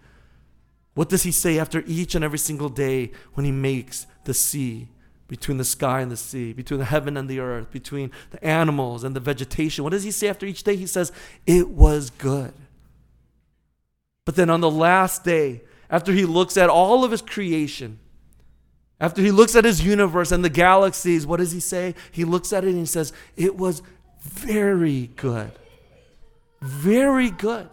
what 0.94 1.08
does 1.08 1.22
He 1.22 1.32
say 1.32 1.58
after 1.58 1.82
each 1.86 2.14
and 2.14 2.24
every 2.24 2.38
single 2.38 2.68
day 2.68 3.12
when 3.34 3.44
He 3.44 3.52
makes 3.52 4.06
the 4.24 4.34
sea? 4.34 4.88
Between 5.26 5.56
the 5.56 5.64
sky 5.64 6.00
and 6.00 6.12
the 6.12 6.18
sea, 6.18 6.52
between 6.52 6.80
the 6.80 6.84
heaven 6.84 7.16
and 7.16 7.30
the 7.30 7.40
earth, 7.40 7.70
between 7.70 8.10
the 8.30 8.44
animals 8.44 9.04
and 9.04 9.16
the 9.16 9.20
vegetation. 9.20 9.82
What 9.82 9.90
does 9.90 10.02
he 10.02 10.10
say 10.10 10.28
after 10.28 10.44
each 10.44 10.64
day? 10.64 10.76
He 10.76 10.86
says, 10.86 11.12
It 11.46 11.70
was 11.70 12.10
good. 12.10 12.52
But 14.26 14.36
then 14.36 14.50
on 14.50 14.60
the 14.60 14.70
last 14.70 15.24
day, 15.24 15.62
after 15.88 16.12
he 16.12 16.26
looks 16.26 16.58
at 16.58 16.68
all 16.68 17.04
of 17.04 17.10
his 17.10 17.22
creation, 17.22 17.98
after 19.00 19.20
he 19.20 19.30
looks 19.30 19.56
at 19.56 19.64
his 19.64 19.84
universe 19.84 20.30
and 20.30 20.44
the 20.44 20.50
galaxies, 20.50 21.26
what 21.26 21.38
does 21.38 21.52
he 21.52 21.60
say? 21.60 21.94
He 22.12 22.24
looks 22.24 22.52
at 22.52 22.64
it 22.64 22.70
and 22.70 22.78
he 22.78 22.86
says, 22.86 23.12
It 23.36 23.56
was 23.56 23.82
very 24.20 25.08
good. 25.16 25.52
Very 26.60 27.30
good. 27.30 27.68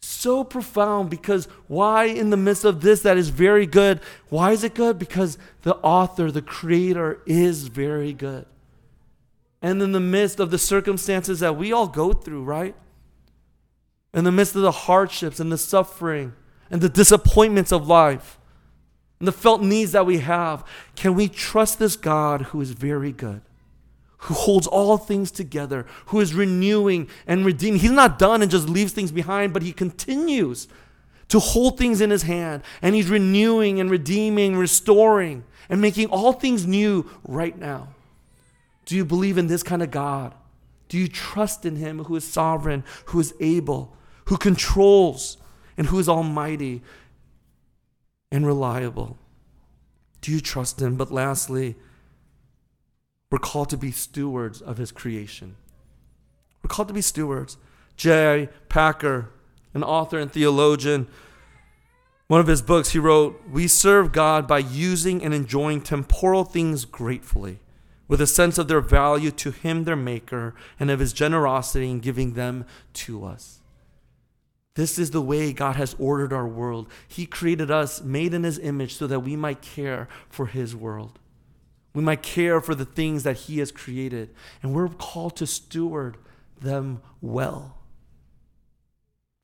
So 0.00 0.44
profound 0.44 1.10
because 1.10 1.46
why, 1.66 2.04
in 2.04 2.30
the 2.30 2.36
midst 2.36 2.64
of 2.64 2.80
this 2.80 3.02
that 3.02 3.16
is 3.16 3.28
very 3.28 3.66
good, 3.66 4.00
why 4.28 4.52
is 4.52 4.64
it 4.64 4.74
good? 4.74 4.98
Because 4.98 5.38
the 5.62 5.76
author, 5.76 6.30
the 6.30 6.42
creator, 6.42 7.20
is 7.26 7.68
very 7.68 8.12
good. 8.12 8.46
And 9.62 9.80
in 9.82 9.92
the 9.92 10.00
midst 10.00 10.38
of 10.38 10.50
the 10.50 10.58
circumstances 10.58 11.40
that 11.40 11.56
we 11.56 11.72
all 11.72 11.88
go 11.88 12.12
through, 12.12 12.44
right? 12.44 12.76
In 14.12 14.24
the 14.24 14.32
midst 14.32 14.54
of 14.54 14.62
the 14.62 14.70
hardships 14.70 15.40
and 15.40 15.50
the 15.50 15.58
suffering 15.58 16.34
and 16.70 16.80
the 16.80 16.88
disappointments 16.88 17.72
of 17.72 17.88
life 17.88 18.35
and 19.18 19.26
the 19.26 19.32
felt 19.32 19.62
needs 19.62 19.92
that 19.92 20.06
we 20.06 20.18
have, 20.18 20.64
can 20.94 21.14
we 21.14 21.28
trust 21.28 21.78
this 21.78 21.96
God 21.96 22.42
who 22.42 22.60
is 22.60 22.72
very 22.72 23.12
good? 23.12 23.42
who 24.18 24.34
holds 24.34 24.66
all 24.66 24.96
things 24.96 25.30
together, 25.30 25.86
who 26.06 26.20
is 26.20 26.34
renewing 26.34 27.08
and 27.26 27.44
redeeming. 27.44 27.80
He's 27.80 27.90
not 27.90 28.18
done 28.18 28.42
and 28.42 28.50
just 28.50 28.68
leaves 28.68 28.92
things 28.92 29.12
behind, 29.12 29.52
but 29.52 29.62
he 29.62 29.72
continues 29.72 30.68
to 31.28 31.38
hold 31.38 31.78
things 31.78 32.00
in 32.00 32.10
his 32.10 32.22
hand. 32.22 32.62
And 32.82 32.94
he's 32.94 33.08
renewing 33.08 33.78
and 33.80 33.90
redeeming, 33.90 34.56
restoring, 34.56 35.44
and 35.68 35.80
making 35.80 36.08
all 36.08 36.32
things 36.32 36.66
new 36.66 37.08
right 37.26 37.56
now. 37.56 37.88
Do 38.84 38.96
you 38.96 39.04
believe 39.04 39.38
in 39.38 39.48
this 39.48 39.62
kind 39.62 39.82
of 39.82 39.90
God? 39.90 40.34
Do 40.88 40.98
you 40.98 41.08
trust 41.08 41.66
in 41.66 41.76
him 41.76 42.04
who 42.04 42.16
is 42.16 42.24
sovereign, 42.24 42.84
who 43.06 43.20
is 43.20 43.34
able, 43.40 43.96
who 44.26 44.36
controls, 44.36 45.36
and 45.76 45.88
who 45.88 45.98
is 45.98 46.08
almighty 46.08 46.82
and 48.30 48.46
reliable? 48.46 49.18
Do 50.20 50.32
you 50.32 50.40
trust 50.40 50.80
him? 50.80 50.96
But 50.96 51.12
lastly, 51.12 51.76
we're 53.30 53.38
called 53.38 53.70
to 53.70 53.76
be 53.76 53.90
stewards 53.90 54.60
of 54.60 54.78
his 54.78 54.92
creation. 54.92 55.56
We're 56.62 56.68
called 56.68 56.88
to 56.88 56.94
be 56.94 57.02
stewards. 57.02 57.56
J. 57.96 58.48
Packer, 58.68 59.30
an 59.74 59.82
author 59.82 60.18
and 60.18 60.30
theologian, 60.30 61.08
one 62.28 62.40
of 62.40 62.48
his 62.48 62.62
books, 62.62 62.90
he 62.90 62.98
wrote, 62.98 63.40
We 63.48 63.68
serve 63.68 64.12
God 64.12 64.48
by 64.48 64.58
using 64.58 65.22
and 65.22 65.32
enjoying 65.32 65.80
temporal 65.80 66.44
things 66.44 66.84
gratefully, 66.84 67.60
with 68.08 68.20
a 68.20 68.26
sense 68.26 68.58
of 68.58 68.66
their 68.66 68.80
value 68.80 69.30
to 69.32 69.52
Him, 69.52 69.84
their 69.84 69.96
Maker, 69.96 70.54
and 70.78 70.90
of 70.90 70.98
His 70.98 71.12
generosity 71.12 71.90
in 71.90 72.00
giving 72.00 72.34
them 72.34 72.64
to 72.94 73.24
us. 73.24 73.60
This 74.76 74.98
is 74.98 75.10
the 75.10 75.22
way 75.22 75.54
God 75.54 75.76
has 75.76 75.96
ordered 75.98 76.34
our 76.34 76.46
world. 76.46 76.88
He 77.08 77.24
created 77.24 77.70
us, 77.70 78.02
made 78.02 78.34
in 78.34 78.44
His 78.44 78.58
image, 78.58 78.94
so 78.94 79.06
that 79.06 79.20
we 79.20 79.34
might 79.34 79.62
care 79.62 80.06
for 80.28 80.46
His 80.46 80.76
world. 80.76 81.18
We 81.94 82.02
might 82.02 82.22
care 82.22 82.60
for 82.60 82.74
the 82.74 82.84
things 82.84 83.22
that 83.22 83.38
He 83.38 83.58
has 83.58 83.72
created, 83.72 84.34
and 84.62 84.74
we're 84.74 84.88
called 84.88 85.34
to 85.36 85.46
steward 85.46 86.18
them 86.60 87.00
well. 87.22 87.78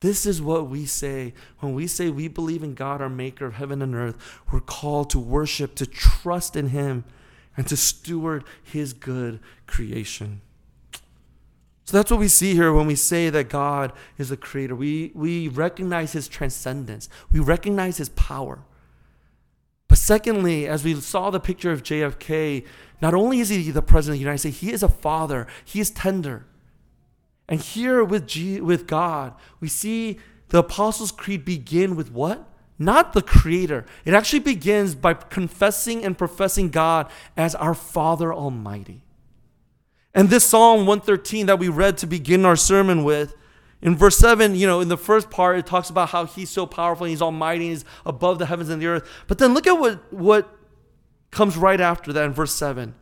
This 0.02 0.26
is 0.26 0.42
what 0.42 0.68
we 0.68 0.84
say 0.84 1.32
when 1.60 1.74
we 1.74 1.86
say 1.86 2.10
we 2.10 2.28
believe 2.28 2.62
in 2.62 2.74
God, 2.74 3.00
our 3.00 3.08
maker 3.08 3.46
of 3.46 3.54
heaven 3.54 3.80
and 3.80 3.94
earth. 3.94 4.18
We're 4.50 4.60
called 4.60 5.08
to 5.10 5.18
worship, 5.18 5.74
to 5.76 5.86
trust 5.86 6.56
in 6.56 6.68
Him, 6.68 7.04
and 7.56 7.66
to 7.68 7.76
steward 7.76 8.44
His 8.62 8.92
good 8.92 9.40
creation. 9.66 10.42
So 11.92 11.98
that's 11.98 12.10
what 12.10 12.20
we 12.20 12.28
see 12.28 12.54
here 12.54 12.72
when 12.72 12.86
we 12.86 12.94
say 12.94 13.28
that 13.28 13.50
God 13.50 13.92
is 14.16 14.30
the 14.30 14.36
creator. 14.38 14.74
We, 14.74 15.12
we 15.14 15.48
recognize 15.48 16.12
His 16.12 16.26
transcendence, 16.26 17.10
we 17.30 17.38
recognize 17.38 17.98
His 17.98 18.08
power. 18.08 18.64
But 19.88 19.98
secondly, 19.98 20.66
as 20.66 20.84
we 20.84 20.94
saw 20.94 21.28
the 21.28 21.38
picture 21.38 21.70
of 21.70 21.82
JFK, 21.82 22.64
not 23.02 23.12
only 23.12 23.40
is 23.40 23.50
he 23.50 23.70
the 23.70 23.82
president 23.82 24.14
of 24.14 24.20
the 24.20 24.24
United 24.24 24.38
States, 24.38 24.60
he 24.60 24.72
is 24.72 24.82
a 24.82 24.88
father, 24.88 25.46
he 25.66 25.80
is 25.80 25.90
tender. 25.90 26.46
And 27.46 27.60
here 27.60 28.02
with, 28.02 28.26
G, 28.26 28.58
with 28.58 28.86
God, 28.86 29.34
we 29.60 29.68
see 29.68 30.18
the 30.48 30.60
Apostles' 30.60 31.12
Creed 31.12 31.44
begin 31.44 31.94
with 31.94 32.10
what? 32.10 32.48
Not 32.78 33.12
the 33.12 33.20
Creator. 33.20 33.84
It 34.06 34.14
actually 34.14 34.38
begins 34.38 34.94
by 34.94 35.12
confessing 35.12 36.06
and 36.06 36.16
professing 36.16 36.70
God 36.70 37.10
as 37.36 37.54
our 37.54 37.74
Father 37.74 38.32
Almighty. 38.32 39.02
And 40.14 40.28
this 40.28 40.44
Psalm 40.44 40.86
113 40.86 41.46
that 41.46 41.58
we 41.58 41.68
read 41.68 41.96
to 41.98 42.06
begin 42.06 42.44
our 42.44 42.56
sermon 42.56 43.04
with 43.04 43.34
in 43.82 43.96
verse 43.96 44.16
7, 44.16 44.54
you 44.54 44.66
know, 44.66 44.80
in 44.80 44.88
the 44.88 44.96
first 44.96 45.28
part, 45.28 45.58
it 45.58 45.66
talks 45.66 45.90
about 45.90 46.10
how 46.10 46.24
he's 46.24 46.50
so 46.50 46.66
powerful 46.66 47.04
and 47.04 47.10
he's 47.10 47.20
almighty 47.20 47.64
and 47.64 47.72
he's 47.72 47.84
above 48.06 48.38
the 48.38 48.46
heavens 48.46 48.68
and 48.68 48.80
the 48.80 48.86
earth. 48.86 49.08
But 49.26 49.38
then 49.38 49.54
look 49.54 49.66
at 49.66 49.72
what, 49.72 50.12
what 50.12 50.56
comes 51.32 51.56
right 51.56 51.80
after 51.80 52.12
that 52.12 52.24
in 52.24 52.32
verse 52.32 52.54
7. 52.54 52.94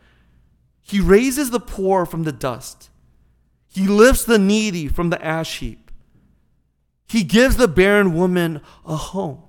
He 0.83 0.99
raises 0.99 1.51
the 1.51 1.61
poor 1.61 2.07
from 2.07 2.25
the 2.25 2.33
dust, 2.33 2.88
he 3.68 3.87
lifts 3.87 4.25
the 4.25 4.38
needy 4.38 4.88
from 4.88 5.11
the 5.11 5.23
ash 5.25 5.59
heap, 5.59 5.90
he 7.07 7.23
gives 7.23 7.57
the 7.57 7.68
barren 7.68 8.14
woman 8.14 8.62
a 8.87 8.96
home. 8.96 9.42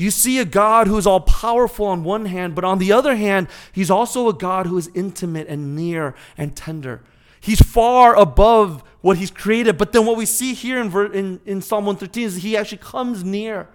You 0.00 0.10
see 0.10 0.38
a 0.38 0.46
God 0.46 0.86
who 0.86 0.96
is 0.96 1.06
all 1.06 1.20
powerful 1.20 1.84
on 1.84 2.04
one 2.04 2.24
hand, 2.24 2.54
but 2.54 2.64
on 2.64 2.78
the 2.78 2.90
other 2.90 3.16
hand, 3.16 3.48
he's 3.70 3.90
also 3.90 4.28
a 4.28 4.32
God 4.32 4.64
who 4.64 4.78
is 4.78 4.90
intimate 4.94 5.46
and 5.46 5.76
near 5.76 6.14
and 6.38 6.56
tender. 6.56 7.02
He's 7.38 7.60
far 7.60 8.16
above 8.16 8.82
what 9.02 9.18
he's 9.18 9.30
created. 9.30 9.76
But 9.76 9.92
then 9.92 10.06
what 10.06 10.16
we 10.16 10.24
see 10.24 10.54
here 10.54 10.80
in, 10.80 10.90
in, 11.12 11.40
in 11.44 11.60
Psalm 11.60 11.84
113 11.84 12.24
is 12.24 12.36
he 12.36 12.56
actually 12.56 12.78
comes 12.78 13.22
near 13.24 13.68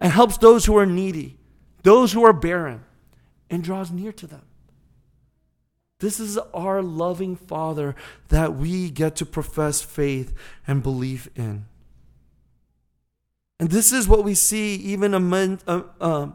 and 0.00 0.12
helps 0.12 0.38
those 0.38 0.64
who 0.64 0.76
are 0.76 0.86
needy, 0.86 1.38
those 1.84 2.12
who 2.12 2.24
are 2.24 2.32
barren, 2.32 2.82
and 3.48 3.62
draws 3.62 3.92
near 3.92 4.10
to 4.10 4.26
them. 4.26 4.42
This 6.00 6.18
is 6.18 6.36
our 6.52 6.82
loving 6.82 7.36
Father 7.36 7.94
that 8.28 8.54
we 8.54 8.90
get 8.90 9.14
to 9.16 9.26
profess 9.26 9.82
faith 9.82 10.34
and 10.66 10.82
belief 10.82 11.28
in. 11.36 11.66
And 13.62 13.70
this 13.70 13.92
is 13.92 14.08
what 14.08 14.24
we 14.24 14.34
see 14.34 14.74
even 14.74 15.14
amidst, 15.14 15.68
uh, 15.68 15.84
uh, 16.00 16.26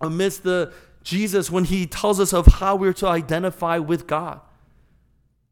amidst 0.00 0.42
the 0.42 0.72
Jesus 1.04 1.52
when 1.52 1.62
he 1.62 1.86
tells 1.86 2.18
us 2.18 2.32
of 2.32 2.46
how 2.46 2.74
we're 2.74 2.92
to 2.94 3.06
identify 3.06 3.78
with 3.78 4.08
God. 4.08 4.40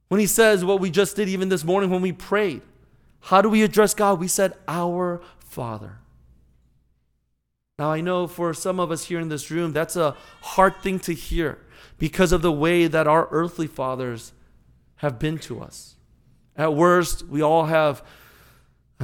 When 0.09 0.19
he 0.19 0.27
says 0.27 0.65
what 0.65 0.81
we 0.81 0.91
just 0.91 1.15
did 1.15 1.29
even 1.29 1.49
this 1.49 1.63
morning 1.63 1.91
when 1.91 2.03
we 2.03 2.11
prayed, 2.11 2.63
how 3.21 3.41
do 3.41 3.49
we 3.49 3.63
address 3.63 3.95
God? 3.95 4.19
We 4.19 4.27
said, 4.27 4.55
Our 4.67 5.21
Father. 5.39 6.01
Now, 7.79 7.93
I 7.93 8.01
know 8.01 8.27
for 8.27 8.53
some 8.53 8.81
of 8.81 8.91
us 8.91 9.05
here 9.05 9.21
in 9.21 9.29
this 9.29 9.49
room, 9.49 9.73
that's 9.73 9.95
a 9.95 10.17
hard 10.41 10.83
thing 10.83 10.99
to 10.99 11.15
hear 11.15 11.61
because 11.99 12.33
of 12.33 12.43
the 12.43 12.51
way 12.51 12.89
that 12.89 13.07
our 13.07 13.29
earthly 13.31 13.69
fathers 13.69 14.33
have 14.97 15.21
been 15.21 15.39
to 15.39 15.61
us. 15.61 15.95
At 16.57 16.75
worst, 16.75 17.29
we 17.29 17.43
all 17.43 17.67
have 17.67 18.03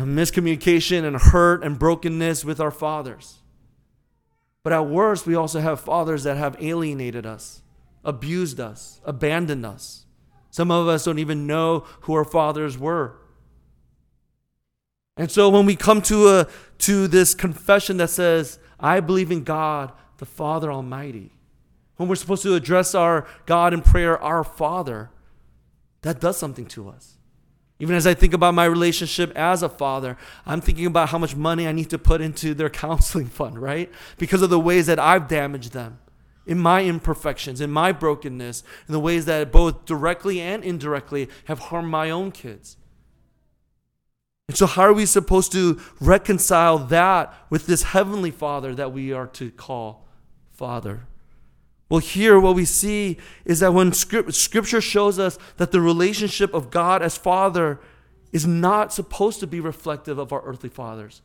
miscommunication 0.01 1.05
and 1.05 1.17
hurt 1.17 1.63
and 1.63 1.79
brokenness 1.79 2.45
with 2.45 2.61
our 2.61 2.71
fathers. 2.71 3.39
But 4.63 4.73
at 4.73 4.87
worst, 4.87 5.27
we 5.27 5.35
also 5.35 5.61
have 5.61 5.81
fathers 5.81 6.23
that 6.23 6.37
have 6.37 6.57
alienated 6.61 7.27
us, 7.27 7.63
abused 8.05 8.61
us, 8.61 9.01
abandoned 9.05 9.67
us. 9.67 10.07
Some 10.51 10.71
of 10.71 10.89
us 10.89 11.05
don't 11.05 11.19
even 11.19 11.47
know 11.47 11.85
who 12.03 12.15
our 12.15 12.25
fathers 12.25 12.79
were. 12.79 13.17
And 15.17 15.31
so 15.31 15.49
when 15.51 15.67
we 15.67 15.77
come 15.77 16.01
to 16.03 16.29
a 16.29 16.47
to 16.79 17.07
this 17.07 17.35
confession 17.35 17.99
that 17.99 18.11
says, 18.11 18.59
I 18.81 19.01
believe 19.01 19.31
in 19.31 19.45
God, 19.45 19.93
the 20.19 20.27
Father 20.27 20.73
Almighty, 20.73 21.33
when 21.97 22.09
we're 22.09 22.17
supposed 22.17 22.43
to 22.45 22.55
address 22.55 22.95
our 22.95 23.27
God 23.47 23.75
in 23.75 23.83
prayer, 23.83 24.19
our 24.19 24.43
Father, 24.43 25.11
that 26.01 26.21
does 26.21 26.37
something 26.39 26.67
to 26.67 26.89
us. 26.89 27.19
Even 27.83 27.97
as 27.97 28.07
I 28.07 28.15
think 28.15 28.33
about 28.33 28.55
my 28.55 28.65
relationship 28.65 29.37
as 29.37 29.61
a 29.61 29.69
father, 29.69 30.17
I'm 30.47 30.61
thinking 30.61 30.87
about 30.87 31.09
how 31.09 31.19
much 31.19 31.35
money 31.35 31.67
I 31.67 31.73
need 31.73 31.91
to 31.91 31.99
put 31.99 32.21
into 32.21 32.55
their 32.55 32.71
counseling 32.85 33.27
fund, 33.27 33.59
right? 33.59 33.91
Because 34.19 34.41
of 34.41 34.51
the 34.51 34.61
ways 34.61 34.87
that 34.87 35.01
I've 35.01 35.27
damaged 35.27 35.73
them 35.73 35.99
in 36.47 36.61
my 36.61 36.85
imperfections, 36.85 37.61
in 37.61 37.73
my 37.73 37.91
brokenness, 37.91 38.63
in 38.87 38.93
the 38.93 39.01
ways 39.01 39.25
that 39.25 39.51
both 39.51 39.85
directly 39.85 40.41
and 40.41 40.63
indirectly 40.63 41.29
have 41.47 41.59
harmed 41.59 41.89
my 41.89 42.09
own 42.09 42.31
kids. 42.31 42.77
And 44.47 44.57
so, 44.57 44.67
how 44.67 44.83
are 44.83 44.93
we 44.93 45.05
supposed 45.05 45.51
to 45.51 45.81
reconcile 46.01 46.79
that 46.79 47.35
with 47.51 47.67
this 47.67 47.83
heavenly 47.83 48.31
Father 48.31 48.77
that 48.77 48.93
we 48.93 49.13
are 49.13 49.27
to 49.27 49.51
call 49.51 50.07
Father? 50.53 51.09
Well, 51.93 51.99
here 51.99 52.41
what 52.41 52.55
we 52.55 52.65
see 52.65 53.19
is 53.45 53.61
that 53.61 53.75
when 53.75 53.93
Scripture 53.93 54.81
shows 54.81 55.19
us 55.19 55.39
that 55.59 55.73
the 55.73 55.81
relationship 55.83 56.55
of 56.55 56.71
God 56.71 57.03
as 57.03 57.19
Father 57.19 57.81
is 58.33 58.47
not 58.47 58.95
supposed 58.95 59.41
to 59.41 59.47
be 59.47 59.61
reflective 59.61 60.17
of 60.17 60.33
our 60.33 60.43
earthly 60.43 60.71
fathers. 60.71 61.21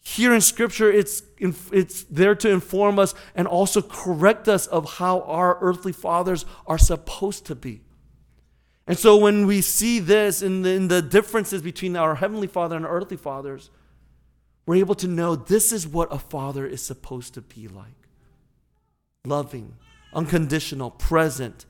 Here 0.00 0.32
in 0.32 0.40
Scripture, 0.40 0.90
it's, 0.90 1.22
it's 1.38 2.04
there 2.04 2.34
to 2.36 2.48
inform 2.48 2.98
us 2.98 3.14
and 3.34 3.46
also 3.46 3.82
correct 3.82 4.48
us 4.48 4.66
of 4.66 4.94
how 4.94 5.20
our 5.20 5.58
earthly 5.60 5.92
fathers 5.92 6.46
are 6.66 6.78
supposed 6.78 7.44
to 7.44 7.54
be. 7.54 7.82
And 8.86 8.98
so 8.98 9.18
when 9.18 9.46
we 9.46 9.60
see 9.60 9.98
this 9.98 10.40
in 10.40 10.62
the, 10.62 10.70
in 10.70 10.88
the 10.88 11.02
differences 11.02 11.60
between 11.60 11.96
our 11.96 12.14
Heavenly 12.14 12.46
Father 12.46 12.76
and 12.76 12.86
our 12.86 12.96
earthly 12.96 13.18
fathers, 13.18 13.68
we're 14.64 14.76
able 14.76 14.94
to 14.94 15.06
know 15.06 15.36
this 15.36 15.70
is 15.70 15.86
what 15.86 16.10
a 16.10 16.18
father 16.18 16.64
is 16.64 16.80
supposed 16.80 17.34
to 17.34 17.42
be 17.42 17.68
like 17.68 17.95
loving, 19.26 19.74
unconditional, 20.12 20.90
present, 20.90 21.66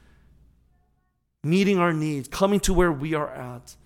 meeting 1.42 1.78
our 1.78 1.92
needs, 1.92 2.28
coming 2.28 2.60
to 2.60 2.74
where 2.74 2.92
we 2.92 3.14
are 3.14 3.28
at, 3.28 3.76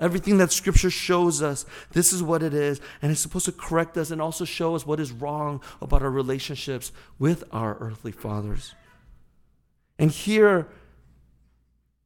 Everything 0.00 0.38
that 0.38 0.52
scripture 0.52 0.90
shows 0.90 1.42
us, 1.42 1.66
this 1.90 2.12
is 2.12 2.22
what 2.22 2.42
it 2.42 2.54
is. 2.54 2.80
And 3.02 3.10
it's 3.10 3.20
supposed 3.20 3.46
to 3.46 3.52
correct 3.52 3.96
us 3.96 4.10
and 4.10 4.22
also 4.22 4.44
show 4.44 4.76
us 4.76 4.86
what 4.86 5.00
is 5.00 5.10
wrong 5.10 5.60
about 5.82 6.02
our 6.02 6.10
relationships 6.10 6.92
with 7.18 7.42
our 7.50 7.76
earthly 7.80 8.12
fathers. 8.12 8.74
And 9.98 10.12
here, 10.12 10.68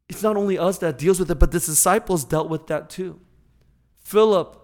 it's 0.09 0.23
not 0.23 0.39
only 0.39 0.59
us 0.59 0.79
that 0.79 0.97
deals 0.97 1.19
with 1.19 1.31
it, 1.31 1.39
but 1.39 1.53
the 1.53 1.61
disciples 1.61 2.25
dealt 2.25 2.49
with 2.49 2.67
that 2.69 2.89
too. 2.89 3.21
Philip, 3.99 4.59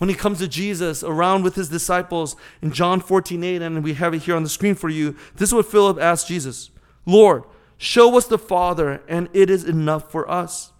when 0.00 0.08
he 0.08 0.14
comes 0.14 0.38
to 0.38 0.48
Jesus 0.48 1.04
around 1.04 1.44
with 1.44 1.56
his 1.56 1.68
disciples 1.68 2.34
in 2.62 2.72
John 2.72 3.00
14 3.00 3.44
8, 3.44 3.60
and 3.60 3.84
we 3.84 3.92
have 3.92 4.14
it 4.14 4.22
here 4.22 4.34
on 4.34 4.42
the 4.42 4.48
screen 4.48 4.74
for 4.74 4.88
you, 4.88 5.14
this 5.36 5.50
is 5.50 5.54
what 5.54 5.66
Philip 5.66 6.00
asked 6.00 6.26
Jesus 6.26 6.70
Lord, 7.04 7.44
show 7.76 8.16
us 8.16 8.26
the 8.26 8.38
Father, 8.38 9.02
and 9.08 9.28
it 9.34 9.50
is 9.50 9.62
enough 9.62 10.10
for 10.10 10.28
us. 10.30 10.72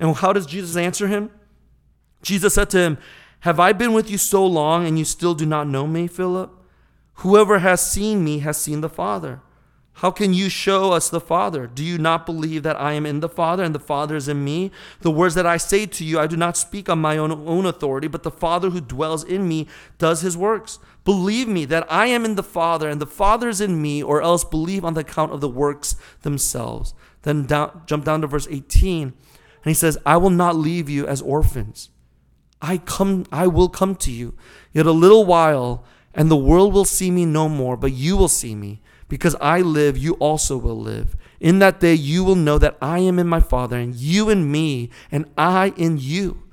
And 0.00 0.16
how 0.16 0.32
does 0.32 0.46
Jesus 0.46 0.76
answer 0.76 1.06
him? 1.06 1.30
Jesus 2.20 2.54
said 2.54 2.68
to 2.70 2.78
him, 2.78 2.98
Have 3.40 3.60
I 3.60 3.72
been 3.72 3.92
with 3.92 4.10
you 4.10 4.18
so 4.18 4.44
long, 4.44 4.88
and 4.88 4.98
you 4.98 5.04
still 5.04 5.34
do 5.34 5.46
not 5.46 5.68
know 5.68 5.86
me, 5.86 6.08
Philip? 6.08 6.52
Whoever 7.18 7.60
has 7.60 7.88
seen 7.88 8.24
me 8.24 8.40
has 8.40 8.56
seen 8.56 8.80
the 8.80 8.88
Father. 8.88 9.40
How 9.96 10.10
can 10.10 10.32
you 10.32 10.48
show 10.48 10.92
us 10.92 11.10
the 11.10 11.20
Father? 11.20 11.66
Do 11.66 11.84
you 11.84 11.98
not 11.98 12.24
believe 12.26 12.62
that 12.62 12.80
I 12.80 12.94
am 12.94 13.04
in 13.04 13.20
the 13.20 13.28
Father 13.28 13.62
and 13.62 13.74
the 13.74 13.78
Father 13.78 14.16
is 14.16 14.26
in 14.26 14.42
me? 14.42 14.70
The 15.00 15.10
words 15.10 15.34
that 15.34 15.46
I 15.46 15.58
say 15.58 15.86
to 15.86 16.04
you, 16.04 16.18
I 16.18 16.26
do 16.26 16.36
not 16.36 16.56
speak 16.56 16.88
on 16.88 16.98
my 16.98 17.18
own, 17.18 17.30
own 17.30 17.66
authority, 17.66 18.08
but 18.08 18.22
the 18.22 18.30
Father 18.30 18.70
who 18.70 18.80
dwells 18.80 19.22
in 19.22 19.46
me 19.46 19.68
does 19.98 20.22
his 20.22 20.36
works. 20.36 20.78
Believe 21.04 21.46
me 21.46 21.64
that 21.66 21.86
I 21.92 22.06
am 22.06 22.24
in 22.24 22.36
the 22.36 22.42
Father 22.42 22.88
and 22.88 23.00
the 23.00 23.06
Father 23.06 23.48
is 23.48 23.60
in 23.60 23.82
me, 23.82 24.02
or 24.02 24.22
else 24.22 24.44
believe 24.44 24.84
on 24.84 24.94
the 24.94 25.02
account 25.02 25.32
of 25.32 25.40
the 25.40 25.48
works 25.48 25.96
themselves. 26.22 26.94
Then 27.22 27.46
down, 27.46 27.82
jump 27.86 28.04
down 28.04 28.22
to 28.22 28.26
verse 28.26 28.48
18, 28.50 29.02
and 29.02 29.14
he 29.64 29.74
says, 29.74 29.98
I 30.06 30.16
will 30.16 30.30
not 30.30 30.56
leave 30.56 30.88
you 30.88 31.06
as 31.06 31.22
orphans. 31.22 31.90
I 32.60 32.78
come 32.78 33.26
I 33.30 33.48
will 33.48 33.68
come 33.68 33.96
to 33.96 34.10
you. 34.10 34.34
Yet 34.72 34.86
a 34.86 34.92
little 34.92 35.24
while, 35.24 35.84
and 36.14 36.30
the 36.30 36.36
world 36.36 36.72
will 36.72 36.84
see 36.84 37.10
me 37.10 37.26
no 37.26 37.48
more, 37.48 37.76
but 37.76 37.92
you 37.92 38.16
will 38.16 38.28
see 38.28 38.54
me. 38.54 38.80
Because 39.12 39.36
I 39.42 39.60
live, 39.60 39.98
you 39.98 40.14
also 40.14 40.56
will 40.56 40.80
live. 40.80 41.16
In 41.38 41.58
that 41.58 41.80
day, 41.80 41.92
you 41.92 42.24
will 42.24 42.34
know 42.34 42.56
that 42.56 42.78
I 42.80 43.00
am 43.00 43.18
in 43.18 43.26
my 43.26 43.40
Father, 43.40 43.76
and 43.76 43.94
you 43.94 44.30
in 44.30 44.50
me, 44.50 44.88
and 45.10 45.26
I 45.36 45.74
in 45.76 45.98
you. 45.98 46.44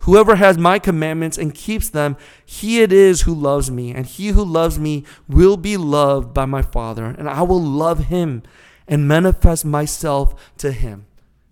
Whoever 0.00 0.34
has 0.34 0.58
my 0.58 0.80
commandments 0.80 1.38
and 1.38 1.54
keeps 1.54 1.88
them, 1.88 2.16
he 2.44 2.80
it 2.80 2.92
is 2.92 3.20
who 3.20 3.32
loves 3.32 3.70
me. 3.70 3.92
And 3.92 4.04
he 4.04 4.30
who 4.30 4.44
loves 4.44 4.80
me 4.80 5.04
will 5.28 5.56
be 5.56 5.76
loved 5.76 6.34
by 6.34 6.44
my 6.44 6.60
Father, 6.60 7.04
and 7.04 7.28
I 7.28 7.42
will 7.42 7.62
love 7.62 8.06
him 8.06 8.42
and 8.88 9.06
manifest 9.06 9.64
myself 9.64 10.34
to 10.58 10.72
him. 10.72 11.06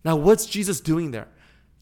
Now, 0.05 0.17
what's 0.17 0.47
Jesus 0.47 0.81
doing 0.81 1.13
there? 1.13 1.29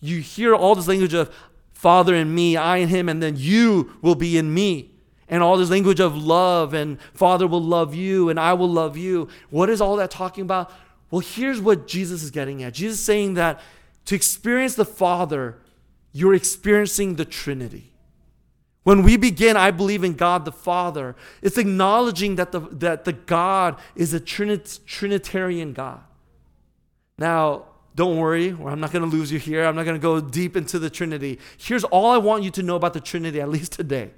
You 0.01 0.18
hear 0.18 0.55
all 0.55 0.75
this 0.75 0.88
language 0.88 1.14
of 1.14 1.35
Father 1.73 2.14
in 2.14 2.35
me, 2.35 2.59
I 2.59 2.77
in 2.77 2.90
him, 2.90 3.09
and 3.09 3.23
then 3.23 3.37
you 3.38 3.97
will 4.03 4.14
be 4.14 4.37
in 4.37 4.53
me 4.53 4.93
and 5.35 5.42
all 5.42 5.57
this 5.57 5.68
language 5.68 5.99
of 5.99 6.16
love 6.16 6.75
and 6.75 6.97
Father 7.12 7.49
will 7.49 7.61
love 7.61 7.92
you 7.92 8.29
and 8.29 8.38
I 8.38 8.53
will 8.53 8.68
love 8.68 8.97
you. 8.97 9.27
What 9.51 9.68
is 9.68 9.81
all 9.81 9.97
that 9.97 10.12
talking 10.12 10.42
about? 10.42 10.70
Well, 11.11 11.23
here's 11.23 11.61
what 11.61 11.88
Jesus 11.88 12.23
is 12.23 12.31
getting 12.31 12.62
at. 12.62 12.73
Jesus 12.73 13.01
is 13.01 13.05
saying 13.05 13.35
that 13.35 13.61
to 14.05 14.14
experience 14.14 14.77
the 14.77 14.85
Father, 14.85 15.59
you're 16.12 16.35
experiencing 16.35 17.16
the 17.16 17.25
Trinity. 17.25 17.90
When 18.85 19.03
we 19.03 19.16
begin, 19.16 19.57
I 19.57 19.73
believe 19.73 20.05
in 20.05 20.14
God 20.14 20.44
the 20.44 20.53
Father, 20.53 21.16
it's 21.42 21.59
acknowledging 21.59 22.37
that 22.37 22.53
the, 22.53 22.61
that 22.61 23.05
the 23.05 23.14
God 23.14 23.77
is 23.97 24.14
a 24.14 24.20
Trinit, 24.20 24.79
Trinitarian 24.87 25.73
God. 25.73 25.99
Now, 27.18 27.64
don't 27.97 28.18
worry, 28.18 28.51
I'm 28.51 28.79
not 28.79 28.92
going 28.92 29.11
to 29.11 29.16
lose 29.16 29.33
you 29.33 29.40
here. 29.40 29.64
I'm 29.64 29.75
not 29.75 29.85
going 29.85 29.97
to 29.97 30.01
go 30.01 30.20
deep 30.20 30.57
into 30.57 30.79
the 30.79 30.90
Trinity. 30.90 31.40
Here's 31.57 31.83
all 31.83 32.12
I 32.12 32.18
want 32.18 32.44
you 32.44 32.53
to 32.53 32.62
know 32.62 32.77
about 32.77 32.92
the 32.92 33.01
Trinity, 33.01 33.40
at 33.40 33.49
least 33.49 33.73
today 33.73 34.12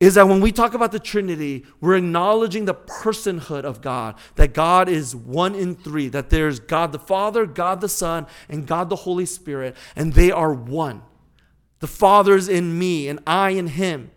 is 0.00 0.14
that 0.14 0.26
when 0.26 0.40
we 0.40 0.50
talk 0.50 0.72
about 0.72 0.92
the 0.92 0.98
Trinity, 0.98 1.66
we're 1.78 1.96
acknowledging 1.96 2.64
the 2.64 2.74
personhood 2.74 3.64
of 3.64 3.82
God, 3.82 4.16
that 4.36 4.54
God 4.54 4.88
is 4.88 5.14
one 5.14 5.54
in 5.54 5.74
three, 5.74 6.08
that 6.08 6.30
there's 6.30 6.58
God 6.58 6.92
the 6.92 6.98
Father, 6.98 7.44
God 7.44 7.82
the 7.82 7.88
Son, 7.88 8.26
and 8.48 8.66
God 8.66 8.88
the 8.88 8.96
Holy 8.96 9.26
Spirit, 9.26 9.76
and 9.94 10.14
they 10.14 10.30
are 10.30 10.54
one. 10.54 11.02
The 11.80 11.86
Father's 11.86 12.48
in 12.48 12.78
me, 12.78 13.08
and 13.08 13.20
I 13.26 13.50
in 13.50 13.68
Him. 13.68 14.10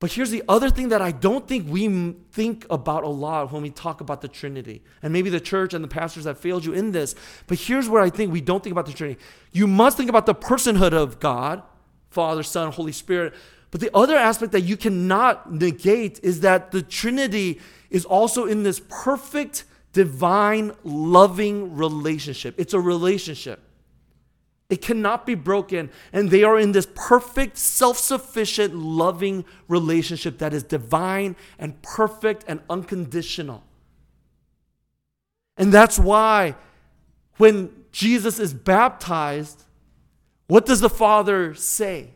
But 0.00 0.12
here's 0.12 0.30
the 0.30 0.42
other 0.48 0.70
thing 0.70 0.88
that 0.88 1.02
I 1.02 1.12
don't 1.12 1.46
think 1.46 1.68
we 1.68 2.14
think 2.32 2.64
about 2.70 3.04
a 3.04 3.08
lot 3.08 3.52
when 3.52 3.60
we 3.60 3.68
talk 3.68 4.00
about 4.00 4.22
the 4.22 4.28
Trinity. 4.28 4.82
And 5.02 5.12
maybe 5.12 5.28
the 5.28 5.40
church 5.40 5.74
and 5.74 5.84
the 5.84 5.88
pastors 5.88 6.24
have 6.24 6.38
failed 6.38 6.64
you 6.64 6.72
in 6.72 6.92
this. 6.92 7.14
But 7.46 7.58
here's 7.58 7.86
where 7.86 8.02
I 8.02 8.08
think 8.08 8.32
we 8.32 8.40
don't 8.40 8.64
think 8.64 8.72
about 8.72 8.86
the 8.86 8.94
Trinity. 8.94 9.20
You 9.52 9.66
must 9.66 9.98
think 9.98 10.08
about 10.08 10.24
the 10.24 10.34
personhood 10.34 10.94
of 10.94 11.20
God, 11.20 11.62
Father, 12.10 12.42
Son, 12.42 12.72
Holy 12.72 12.92
Spirit. 12.92 13.34
But 13.70 13.80
the 13.80 13.94
other 13.94 14.16
aspect 14.16 14.52
that 14.52 14.62
you 14.62 14.76
cannot 14.76 15.52
negate 15.52 16.20
is 16.22 16.40
that 16.40 16.72
the 16.72 16.82
Trinity 16.82 17.60
is 17.88 18.04
also 18.04 18.46
in 18.46 18.62
this 18.62 18.80
perfect, 18.88 19.64
divine, 19.92 20.72
loving 20.82 21.76
relationship. 21.76 22.54
It's 22.58 22.74
a 22.74 22.80
relationship. 22.80 23.60
It 24.68 24.82
cannot 24.82 25.26
be 25.26 25.34
broken. 25.34 25.90
And 26.12 26.30
they 26.30 26.44
are 26.44 26.58
in 26.58 26.72
this 26.72 26.86
perfect, 26.94 27.58
self 27.58 27.98
sufficient, 27.98 28.74
loving 28.74 29.44
relationship 29.68 30.38
that 30.38 30.54
is 30.54 30.62
divine 30.62 31.36
and 31.58 31.80
perfect 31.82 32.44
and 32.46 32.60
unconditional. 32.70 33.64
And 35.56 35.72
that's 35.72 35.98
why 35.98 36.54
when 37.36 37.70
Jesus 37.92 38.38
is 38.38 38.54
baptized, 38.54 39.64
what 40.46 40.66
does 40.66 40.80
the 40.80 40.88
Father 40.88 41.54
say? 41.54 42.10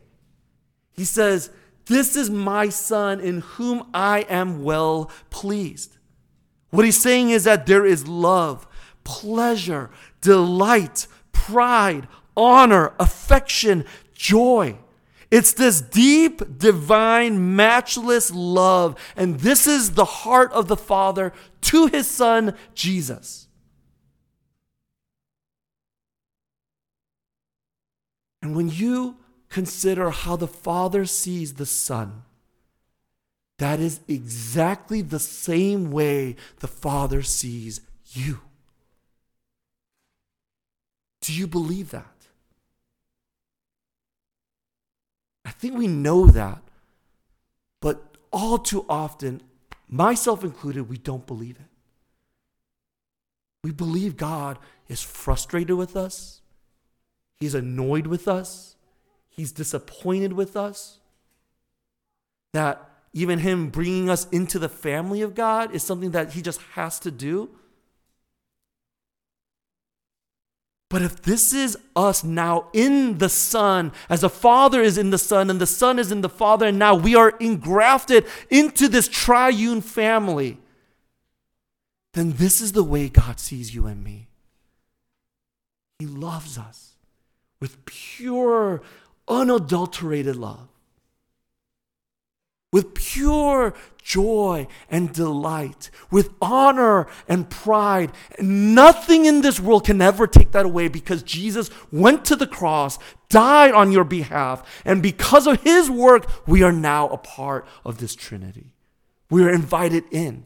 He 0.94 1.04
says, 1.04 1.50
This 1.86 2.16
is 2.16 2.30
my 2.30 2.68
son 2.68 3.20
in 3.20 3.40
whom 3.40 3.88
I 3.92 4.20
am 4.28 4.62
well 4.62 5.10
pleased. 5.30 5.96
What 6.70 6.84
he's 6.84 7.00
saying 7.00 7.30
is 7.30 7.44
that 7.44 7.66
there 7.66 7.84
is 7.84 8.08
love, 8.08 8.66
pleasure, 9.04 9.90
delight, 10.20 11.06
pride, 11.32 12.08
honor, 12.36 12.92
affection, 12.98 13.84
joy. 14.14 14.78
It's 15.30 15.52
this 15.52 15.80
deep, 15.80 16.58
divine, 16.58 17.56
matchless 17.56 18.30
love. 18.32 18.96
And 19.16 19.40
this 19.40 19.66
is 19.66 19.92
the 19.92 20.04
heart 20.04 20.52
of 20.52 20.68
the 20.68 20.76
Father 20.76 21.32
to 21.62 21.86
his 21.86 22.06
Son, 22.06 22.56
Jesus. 22.74 23.48
And 28.42 28.54
when 28.54 28.68
you 28.68 29.16
consider 29.54 30.10
how 30.10 30.34
the 30.34 30.48
Father 30.48 31.04
sees 31.04 31.54
the 31.54 31.64
Son. 31.64 32.24
That 33.60 33.78
is 33.78 34.00
exactly 34.08 35.00
the 35.00 35.20
same 35.20 35.92
way 35.92 36.34
the 36.58 36.66
Father 36.66 37.22
sees 37.22 37.80
you. 38.08 38.40
Do 41.20 41.32
you 41.32 41.46
believe 41.46 41.92
that? 41.92 42.26
I 45.44 45.50
think 45.50 45.78
we 45.78 45.86
know 45.86 46.26
that, 46.26 46.60
but 47.80 48.16
all 48.32 48.58
too 48.58 48.84
often, 48.88 49.40
myself 49.88 50.42
included, 50.42 50.88
we 50.88 50.98
don't 50.98 51.28
believe 51.28 51.58
it. 51.60 51.70
We 53.62 53.70
believe 53.70 54.16
God 54.16 54.58
is 54.88 55.00
frustrated 55.00 55.76
with 55.76 55.94
us, 55.96 56.40
He's 57.38 57.54
annoyed 57.54 58.08
with 58.08 58.26
us, 58.26 58.74
He's 59.36 59.50
disappointed 59.50 60.32
with 60.32 60.56
us. 60.56 60.98
That 62.52 62.88
even 63.12 63.40
Him 63.40 63.68
bringing 63.68 64.08
us 64.08 64.28
into 64.30 64.60
the 64.60 64.68
family 64.68 65.22
of 65.22 65.34
God 65.34 65.74
is 65.74 65.82
something 65.82 66.12
that 66.12 66.34
He 66.34 66.42
just 66.42 66.60
has 66.74 67.00
to 67.00 67.10
do. 67.10 67.50
But 70.88 71.02
if 71.02 71.20
this 71.22 71.52
is 71.52 71.76
us 71.96 72.22
now 72.22 72.68
in 72.72 73.18
the 73.18 73.28
Son, 73.28 73.90
as 74.08 74.20
the 74.20 74.30
Father 74.30 74.80
is 74.80 74.96
in 74.96 75.10
the 75.10 75.18
Son 75.18 75.50
and 75.50 75.60
the 75.60 75.66
Son 75.66 75.98
is 75.98 76.12
in 76.12 76.20
the 76.20 76.28
Father, 76.28 76.66
and 76.66 76.78
now 76.78 76.94
we 76.94 77.16
are 77.16 77.30
engrafted 77.40 78.24
into 78.48 78.86
this 78.86 79.08
triune 79.08 79.80
family, 79.80 80.58
then 82.12 82.34
this 82.34 82.60
is 82.60 82.70
the 82.70 82.84
way 82.84 83.08
God 83.08 83.40
sees 83.40 83.74
you 83.74 83.86
and 83.86 84.04
me. 84.04 84.28
He 85.98 86.06
loves 86.06 86.56
us 86.56 86.94
with 87.58 87.84
pure 87.86 88.82
unadulterated 89.28 90.36
love, 90.36 90.68
with 92.72 92.94
pure 92.94 93.74
joy 94.02 94.66
and 94.90 95.12
delight, 95.12 95.90
with 96.10 96.30
honor 96.42 97.06
and 97.28 97.48
pride. 97.48 98.12
Nothing 98.38 99.24
in 99.24 99.40
this 99.40 99.58
world 99.58 99.86
can 99.86 100.02
ever 100.02 100.26
take 100.26 100.52
that 100.52 100.66
away 100.66 100.88
because 100.88 101.22
Jesus 101.22 101.70
went 101.90 102.24
to 102.26 102.36
the 102.36 102.46
cross, 102.46 102.98
died 103.28 103.72
on 103.72 103.92
your 103.92 104.04
behalf, 104.04 104.82
and 104.84 105.02
because 105.02 105.46
of 105.46 105.62
his 105.62 105.90
work, 105.90 106.28
we 106.46 106.62
are 106.62 106.72
now 106.72 107.08
a 107.08 107.16
part 107.16 107.66
of 107.84 107.98
this 107.98 108.14
Trinity. 108.14 108.72
We 109.30 109.42
are 109.44 109.50
invited 109.50 110.04
in. 110.10 110.44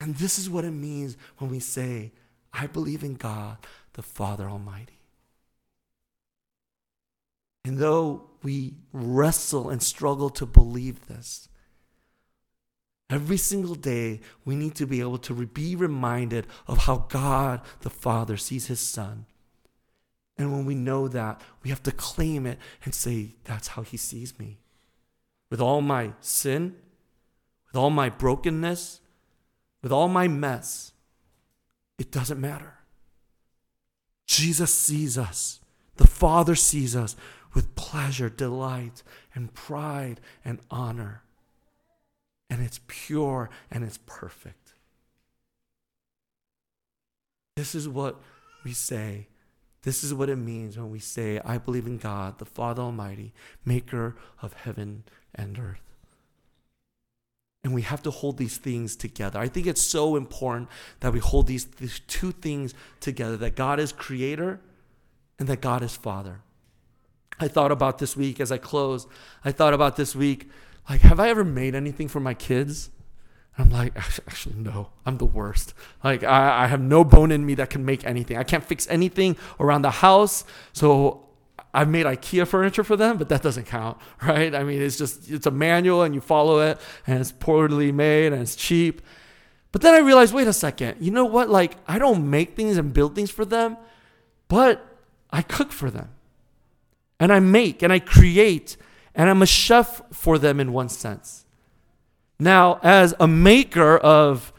And 0.00 0.16
this 0.16 0.38
is 0.38 0.50
what 0.50 0.64
it 0.64 0.72
means 0.72 1.16
when 1.38 1.50
we 1.50 1.60
say, 1.60 2.12
I 2.52 2.66
believe 2.66 3.04
in 3.04 3.14
God, 3.14 3.58
the 3.94 4.02
Father 4.02 4.48
Almighty. 4.48 4.98
And 7.64 7.78
though 7.78 8.28
we 8.42 8.74
wrestle 8.92 9.70
and 9.70 9.82
struggle 9.82 10.28
to 10.30 10.44
believe 10.44 11.06
this, 11.06 11.48
every 13.08 13.36
single 13.36 13.74
day 13.74 14.20
we 14.44 14.54
need 14.54 14.74
to 14.74 14.86
be 14.86 15.00
able 15.00 15.18
to 15.18 15.46
be 15.46 15.74
reminded 15.74 16.46
of 16.66 16.78
how 16.78 17.06
God 17.08 17.62
the 17.80 17.90
Father 17.90 18.36
sees 18.36 18.66
his 18.66 18.80
Son. 18.80 19.26
And 20.36 20.52
when 20.52 20.64
we 20.64 20.74
know 20.74 21.08
that, 21.08 21.40
we 21.62 21.70
have 21.70 21.82
to 21.84 21.92
claim 21.92 22.44
it 22.44 22.58
and 22.84 22.94
say, 22.94 23.34
That's 23.44 23.68
how 23.68 23.82
he 23.82 23.96
sees 23.96 24.38
me. 24.38 24.58
With 25.48 25.60
all 25.60 25.80
my 25.80 26.12
sin, 26.20 26.74
with 27.68 27.76
all 27.76 27.90
my 27.90 28.08
brokenness, 28.08 29.00
with 29.80 29.92
all 29.92 30.08
my 30.08 30.26
mess, 30.26 30.92
it 31.98 32.10
doesn't 32.10 32.40
matter. 32.40 32.74
Jesus 34.26 34.74
sees 34.74 35.16
us. 35.16 35.60
The 35.96 36.06
Father 36.06 36.56
sees 36.56 36.96
us 36.96 37.14
with 37.54 37.74
pleasure, 37.76 38.28
delight, 38.28 39.02
and 39.34 39.54
pride 39.54 40.20
and 40.44 40.60
honor. 40.70 41.22
And 42.50 42.62
it's 42.62 42.80
pure 42.86 43.48
and 43.70 43.84
it's 43.84 43.98
perfect. 44.06 44.74
This 47.56 47.74
is 47.74 47.88
what 47.88 48.20
we 48.64 48.72
say. 48.72 49.28
This 49.82 50.02
is 50.02 50.14
what 50.14 50.30
it 50.30 50.36
means 50.36 50.76
when 50.76 50.90
we 50.90 50.98
say, 50.98 51.40
I 51.44 51.58
believe 51.58 51.86
in 51.86 51.98
God, 51.98 52.38
the 52.38 52.44
Father 52.44 52.82
Almighty, 52.82 53.32
maker 53.64 54.16
of 54.42 54.54
heaven 54.54 55.04
and 55.34 55.58
earth. 55.58 55.80
And 57.62 57.74
we 57.74 57.82
have 57.82 58.02
to 58.02 58.10
hold 58.10 58.36
these 58.36 58.58
things 58.58 58.96
together. 58.96 59.38
I 59.38 59.48
think 59.48 59.66
it's 59.66 59.80
so 59.80 60.16
important 60.16 60.68
that 61.00 61.12
we 61.12 61.18
hold 61.18 61.46
these, 61.46 61.64
these 61.64 62.00
two 62.06 62.32
things 62.32 62.74
together 63.00 63.36
that 63.38 63.56
God 63.56 63.78
is 63.78 63.92
creator 63.92 64.60
and 65.38 65.48
that 65.48 65.60
God 65.60 65.82
is 65.82 65.96
father. 65.96 66.40
I 67.40 67.48
thought 67.48 67.72
about 67.72 67.98
this 67.98 68.16
week 68.16 68.40
as 68.40 68.52
I 68.52 68.58
closed. 68.58 69.08
I 69.44 69.52
thought 69.52 69.74
about 69.74 69.96
this 69.96 70.14
week, 70.14 70.48
like, 70.88 71.00
have 71.00 71.18
I 71.18 71.28
ever 71.28 71.44
made 71.44 71.74
anything 71.74 72.08
for 72.08 72.20
my 72.20 72.34
kids? 72.34 72.90
I'm 73.56 73.70
like, 73.70 73.96
actually, 73.96 74.56
no, 74.56 74.90
I'm 75.06 75.18
the 75.18 75.24
worst. 75.24 75.74
Like, 76.02 76.24
I, 76.24 76.64
I 76.64 76.66
have 76.66 76.80
no 76.80 77.04
bone 77.04 77.30
in 77.30 77.46
me 77.46 77.54
that 77.54 77.70
can 77.70 77.84
make 77.84 78.04
anything. 78.04 78.36
I 78.36 78.42
can't 78.42 78.64
fix 78.64 78.86
anything 78.88 79.36
around 79.60 79.82
the 79.82 79.90
house. 79.90 80.44
So 80.72 81.28
I've 81.72 81.88
made 81.88 82.06
IKEA 82.06 82.46
furniture 82.46 82.84
for 82.84 82.96
them, 82.96 83.16
but 83.16 83.28
that 83.28 83.42
doesn't 83.42 83.66
count, 83.66 83.98
right? 84.22 84.54
I 84.54 84.64
mean, 84.64 84.82
it's 84.82 84.98
just, 84.98 85.30
it's 85.30 85.46
a 85.46 85.50
manual 85.50 86.02
and 86.02 86.14
you 86.14 86.20
follow 86.20 86.60
it 86.60 86.78
and 87.06 87.20
it's 87.20 87.32
poorly 87.32 87.92
made 87.92 88.32
and 88.32 88.42
it's 88.42 88.56
cheap. 88.56 89.02
But 89.72 89.82
then 89.82 89.94
I 89.94 89.98
realized, 89.98 90.32
wait 90.34 90.46
a 90.46 90.52
second, 90.52 90.98
you 91.00 91.10
know 91.10 91.24
what? 91.24 91.48
Like, 91.48 91.76
I 91.88 91.98
don't 91.98 92.30
make 92.30 92.54
things 92.54 92.76
and 92.76 92.92
build 92.92 93.16
things 93.16 93.30
for 93.30 93.44
them, 93.44 93.76
but 94.46 94.86
I 95.30 95.42
cook 95.42 95.72
for 95.72 95.90
them 95.90 96.10
and 97.24 97.32
I 97.32 97.40
make 97.40 97.82
and 97.82 97.90
I 97.90 98.00
create 98.00 98.76
and 99.14 99.30
I'm 99.30 99.40
a 99.40 99.46
chef 99.46 100.02
for 100.12 100.38
them 100.38 100.60
in 100.60 100.74
one 100.74 100.90
sense. 100.90 101.46
Now, 102.38 102.78
as 102.82 103.14
a 103.18 103.26
maker 103.26 103.96
of 103.96 104.52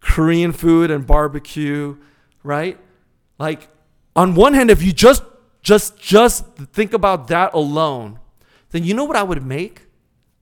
Korean 0.00 0.52
food 0.52 0.90
and 0.90 1.06
barbecue, 1.06 1.96
right? 2.42 2.78
Like 3.38 3.68
on 4.14 4.34
one 4.34 4.52
hand 4.52 4.70
if 4.70 4.82
you 4.82 4.92
just 4.92 5.22
just 5.62 5.98
just 5.98 6.44
think 6.74 6.92
about 6.92 7.28
that 7.28 7.54
alone, 7.54 8.18
then 8.68 8.84
you 8.84 8.92
know 8.92 9.04
what 9.04 9.16
I 9.16 9.22
would 9.22 9.42
make? 9.42 9.86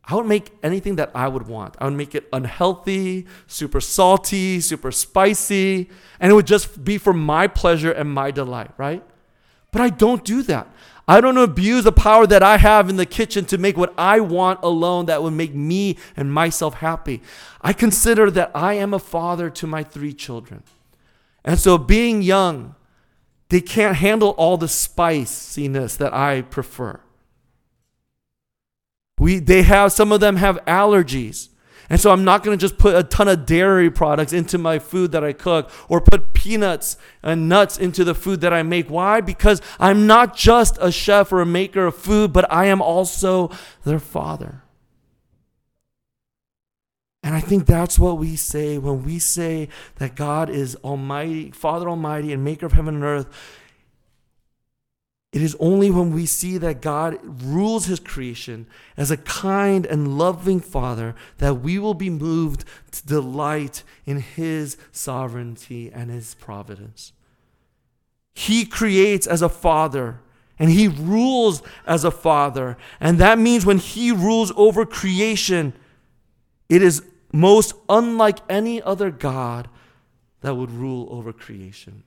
I 0.03 0.17
would 0.17 0.27
make 0.27 0.51
anything 0.65 0.97
that 0.97 1.13
I 1.15 1.29
would 1.29 1.47
want. 1.47 1.77
I 1.79 1.85
would 1.85 1.95
make 1.95 2.17
it 2.17 2.29
unhealthy, 2.33 3.29
super 3.47 3.81
salty, 3.81 4.61
super 4.61 4.91
spicy, 4.91 5.89
and 6.19 6.33
it 6.33 6.35
would 6.35 6.49
just 6.49 6.83
be 6.83 6.99
for 6.99 7.13
my 7.13 7.47
pleasure 7.47 7.93
and 7.93 8.13
my 8.13 8.33
delight, 8.33 8.73
right? 8.79 9.05
But 9.71 9.83
I 9.83 9.91
don't 9.91 10.25
do 10.25 10.43
that. 10.43 10.67
I 11.09 11.23
don't 11.23 11.39
abuse 11.39 11.85
the 11.85 11.93
power 11.93 12.27
that 12.27 12.43
I 12.43 12.59
have 12.59 12.91
in 12.91 12.97
the 12.97 13.07
kitchen 13.07 13.47
to 13.47 13.57
make 13.57 13.79
what 13.79 13.95
I 13.97 14.21
want 14.21 14.61
alone 14.63 15.07
that 15.07 15.23
would 15.23 15.33
make 15.33 15.55
me 15.55 15.97
and 16.15 16.31
myself 16.31 16.75
happy. 16.75 17.23
I 17.63 17.73
consider 17.73 18.31
that 18.33 18.51
I 18.55 18.75
am 18.75 18.93
a 18.93 18.99
father 18.99 19.49
to 19.49 19.67
my 19.67 19.83
three 19.83 20.13
children. 20.13 20.65
And 21.47 21.59
so, 21.59 21.79
being 21.79 22.21
young, 22.21 22.75
they 23.49 23.63
can't 23.63 23.97
handle 23.97 24.31
all 24.31 24.59
the 24.59 24.69
spiciness 24.69 25.97
that 25.97 26.13
I 26.13 26.43
prefer. 26.43 27.01
We, 29.19 29.39
they 29.39 29.63
have, 29.63 29.93
some 29.93 30.13
of 30.13 30.21
them 30.21 30.37
have 30.37 30.63
allergies. 30.67 31.49
And 31.91 31.99
so 31.99 32.11
I'm 32.11 32.25
not 32.25 32.43
going 32.43 32.57
to 32.57 32.61
just 32.61 32.79
put 32.79 32.95
a 32.95 33.03
ton 33.03 33.29
of 33.29 33.47
dairy 33.47 33.91
products 33.91 34.33
into 34.33 34.59
my 34.59 34.79
food 34.79 35.13
that 35.13 35.25
I 35.25 35.33
cook 35.33 35.71
or 35.89 36.01
put 36.01 36.35
peanuts 36.35 36.99
and 37.23 37.49
nuts 37.49 37.79
into 37.79 38.05
the 38.05 38.15
food 38.15 38.43
that 38.43 38.53
I 38.53 38.63
make. 38.63 38.91
Why? 38.91 39.23
Because 39.23 39.63
I'm 39.81 40.07
not 40.07 40.37
just 40.37 40.77
a 40.81 40.93
chef 40.93 41.33
or 41.33 41.41
a 41.41 41.47
maker 41.47 41.87
of 41.87 41.97
food, 41.97 42.33
but 42.33 42.51
I 42.53 42.67
am 42.67 42.83
also 42.83 43.51
their 43.85 43.99
father. 43.99 44.63
And 47.23 47.35
I 47.35 47.41
think 47.41 47.67
that's 47.67 47.99
what 47.99 48.19
we 48.19 48.37
say 48.37 48.79
when 48.79 49.03
we 49.03 49.19
say 49.19 49.69
that 49.97 50.15
God 50.15 50.49
is 50.49 50.77
Almighty, 50.77 51.51
Father 51.51 51.89
Almighty, 51.89 52.33
and 52.33 52.45
Maker 52.45 52.67
of 52.67 52.73
heaven 52.73 52.97
and 52.97 53.05
earth. 53.05 53.27
It 55.33 55.43
is 55.43 55.57
only 55.61 55.91
when 55.91 56.15
we 56.15 56.25
see 56.25 56.57
that 56.59 56.81
God 56.81 57.19
rules 57.23 57.85
his 57.85 58.01
creation 58.01 58.67
as 58.97 59.11
a 59.11 59.17
kind 59.17 59.85
and 59.85 60.17
loving 60.17 60.61
Father 60.61 61.15
that 61.37 61.57
we 61.57 61.79
will 61.79 61.95
be 61.95 62.09
moved 62.09 62.65
to 62.93 63.07
delight 63.07 63.83
in 64.07 64.21
his 64.21 64.79
sovereignty 64.91 65.93
and 65.93 66.11
his 66.11 66.35
providence. 66.35 67.13
He 68.35 68.65
creates 68.65 69.27
as 69.27 69.43
a 69.43 69.51
Father 69.51 70.21
and 70.59 70.71
he 70.71 70.89
rules 70.89 71.63
as 71.87 72.05
a 72.05 72.11
Father. 72.11 72.79
And 72.99 73.19
that 73.19 73.39
means 73.39 73.67
when 73.67 73.79
he 73.79 74.11
rules 74.11 74.51
over 74.57 74.87
creation, 74.87 75.75
it 76.71 76.83
is 76.83 77.03
most 77.33 77.75
unlike 77.89 78.39
any 78.49 78.81
other 78.81 79.11
God 79.11 79.69
that 80.41 80.55
would 80.55 80.71
rule 80.71 81.07
over 81.11 81.35
creation. 81.35 82.03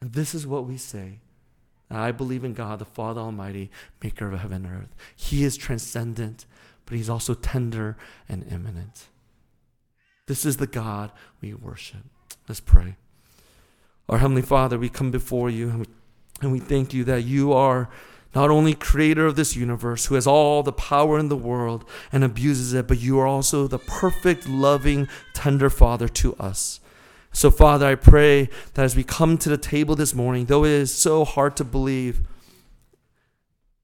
And 0.00 0.12
this 0.12 0.34
is 0.34 0.46
what 0.46 0.66
we 0.66 0.76
say 0.76 1.18
I 1.98 2.12
believe 2.12 2.44
in 2.44 2.54
God, 2.54 2.78
the 2.78 2.84
Father 2.84 3.20
Almighty, 3.20 3.70
maker 4.02 4.30
of 4.30 4.40
heaven 4.40 4.64
and 4.64 4.82
earth. 4.82 4.94
He 5.16 5.44
is 5.44 5.56
transcendent, 5.56 6.46
but 6.86 6.96
He's 6.96 7.10
also 7.10 7.34
tender 7.34 7.96
and 8.28 8.46
immanent. 8.50 9.06
This 10.26 10.44
is 10.44 10.58
the 10.58 10.66
God 10.68 11.10
we 11.40 11.54
worship. 11.54 12.04
Let's 12.48 12.60
pray. 12.60 12.96
Our 14.08 14.18
Heavenly 14.18 14.42
Father, 14.42 14.78
we 14.78 14.88
come 14.88 15.10
before 15.10 15.50
you 15.50 15.68
and 15.68 15.78
we, 15.80 15.86
and 16.40 16.52
we 16.52 16.60
thank 16.60 16.94
you 16.94 17.04
that 17.04 17.22
you 17.22 17.52
are 17.52 17.88
not 18.34 18.50
only 18.50 18.74
creator 18.74 19.26
of 19.26 19.36
this 19.36 19.56
universe 19.56 20.06
who 20.06 20.14
has 20.14 20.26
all 20.26 20.62
the 20.62 20.72
power 20.72 21.18
in 21.18 21.28
the 21.28 21.36
world 21.36 21.84
and 22.12 22.22
abuses 22.22 22.72
it, 22.72 22.86
but 22.86 23.00
you 23.00 23.18
are 23.18 23.26
also 23.26 23.66
the 23.66 23.78
perfect, 23.78 24.48
loving, 24.48 25.08
tender 25.32 25.68
Father 25.68 26.08
to 26.08 26.34
us. 26.36 26.80
So, 27.32 27.50
Father, 27.50 27.86
I 27.86 27.94
pray 27.94 28.48
that 28.74 28.84
as 28.84 28.96
we 28.96 29.04
come 29.04 29.38
to 29.38 29.48
the 29.48 29.58
table 29.58 29.94
this 29.94 30.14
morning, 30.14 30.46
though 30.46 30.64
it 30.64 30.72
is 30.72 30.92
so 30.92 31.24
hard 31.24 31.56
to 31.56 31.64
believe, 31.64 32.22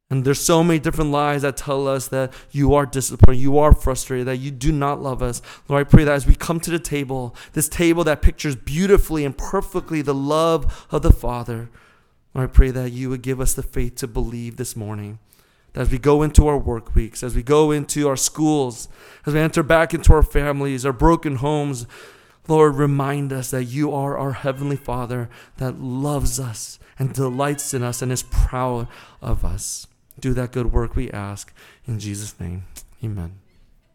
and 0.09 0.25
there's 0.25 0.41
so 0.41 0.63
many 0.63 0.79
different 0.79 1.11
lies 1.11 1.43
that 1.43 1.57
tell 1.57 1.89
us 1.89 2.09
that 2.09 2.33
you 2.53 2.75
are 2.75 2.87
disappointed, 2.87 3.41
you 3.41 3.59
are 3.59 3.73
frustrated, 3.73 4.27
that 4.29 4.37
you 4.37 4.53
do 4.53 4.71
not 4.71 5.03
love 5.03 5.21
us. 5.21 5.43
Lord, 5.69 5.85
I 5.85 5.91
pray 5.91 6.05
that 6.05 6.15
as 6.15 6.27
we 6.27 6.35
come 6.37 6.61
to 6.61 6.71
the 6.71 6.79
table, 6.79 7.35
this 7.55 7.69
table 7.69 8.05
that 8.05 8.23
pictures 8.23 8.55
beautifully 8.55 9.25
and 9.25 9.37
perfectly 9.37 10.03
the 10.03 10.15
love 10.15 10.87
of 10.91 11.03
the 11.03 11.13
Father, 11.13 11.71
Lord, 12.35 12.51
I 12.51 12.53
pray 12.53 12.71
that 12.71 12.93
you 12.93 13.11
would 13.11 13.23
give 13.23 13.41
us 13.41 13.55
the 13.55 13.65
faith 13.65 13.97
to 13.97 14.07
believe 14.07 14.57
this 14.57 14.77
morning. 14.77 15.19
That 15.73 15.83
as 15.83 15.91
we 15.91 15.99
go 15.99 16.23
into 16.23 16.47
our 16.47 16.59
work 16.59 16.95
weeks, 16.95 17.25
as 17.25 17.35
we 17.35 17.43
go 17.43 17.73
into 17.73 18.07
our 18.09 18.17
schools, 18.17 18.89
as 19.25 19.35
we 19.35 19.41
enter 19.41 19.65
back 19.65 19.93
into 19.93 20.13
our 20.13 20.23
families, 20.23 20.87
our 20.87 20.93
broken 20.93 21.37
homes, 21.37 21.87
Lord, 22.49 22.77
remind 22.77 23.33
us 23.33 23.51
that 23.51 23.65
you 23.65 23.93
are 23.93 24.17
our 24.17 24.33
Heavenly 24.33 24.77
Father 24.77 25.29
that 25.57 25.81
loves 25.81 26.39
us 26.39 26.79
and 26.99 27.13
delights 27.13 27.75
in 27.75 27.83
us 27.83 28.03
and 28.03 28.13
is 28.13 28.23
proud 28.23 28.89
of 29.21 29.45
us. 29.45 29.87
Do 30.19 30.33
that 30.35 30.53
good 30.53 30.73
work, 30.73 30.97
we 30.97 31.11
ask. 31.11 31.53
In 31.87 31.99
Jesus' 31.99 32.39
name, 32.41 32.65
amen. 33.05 33.46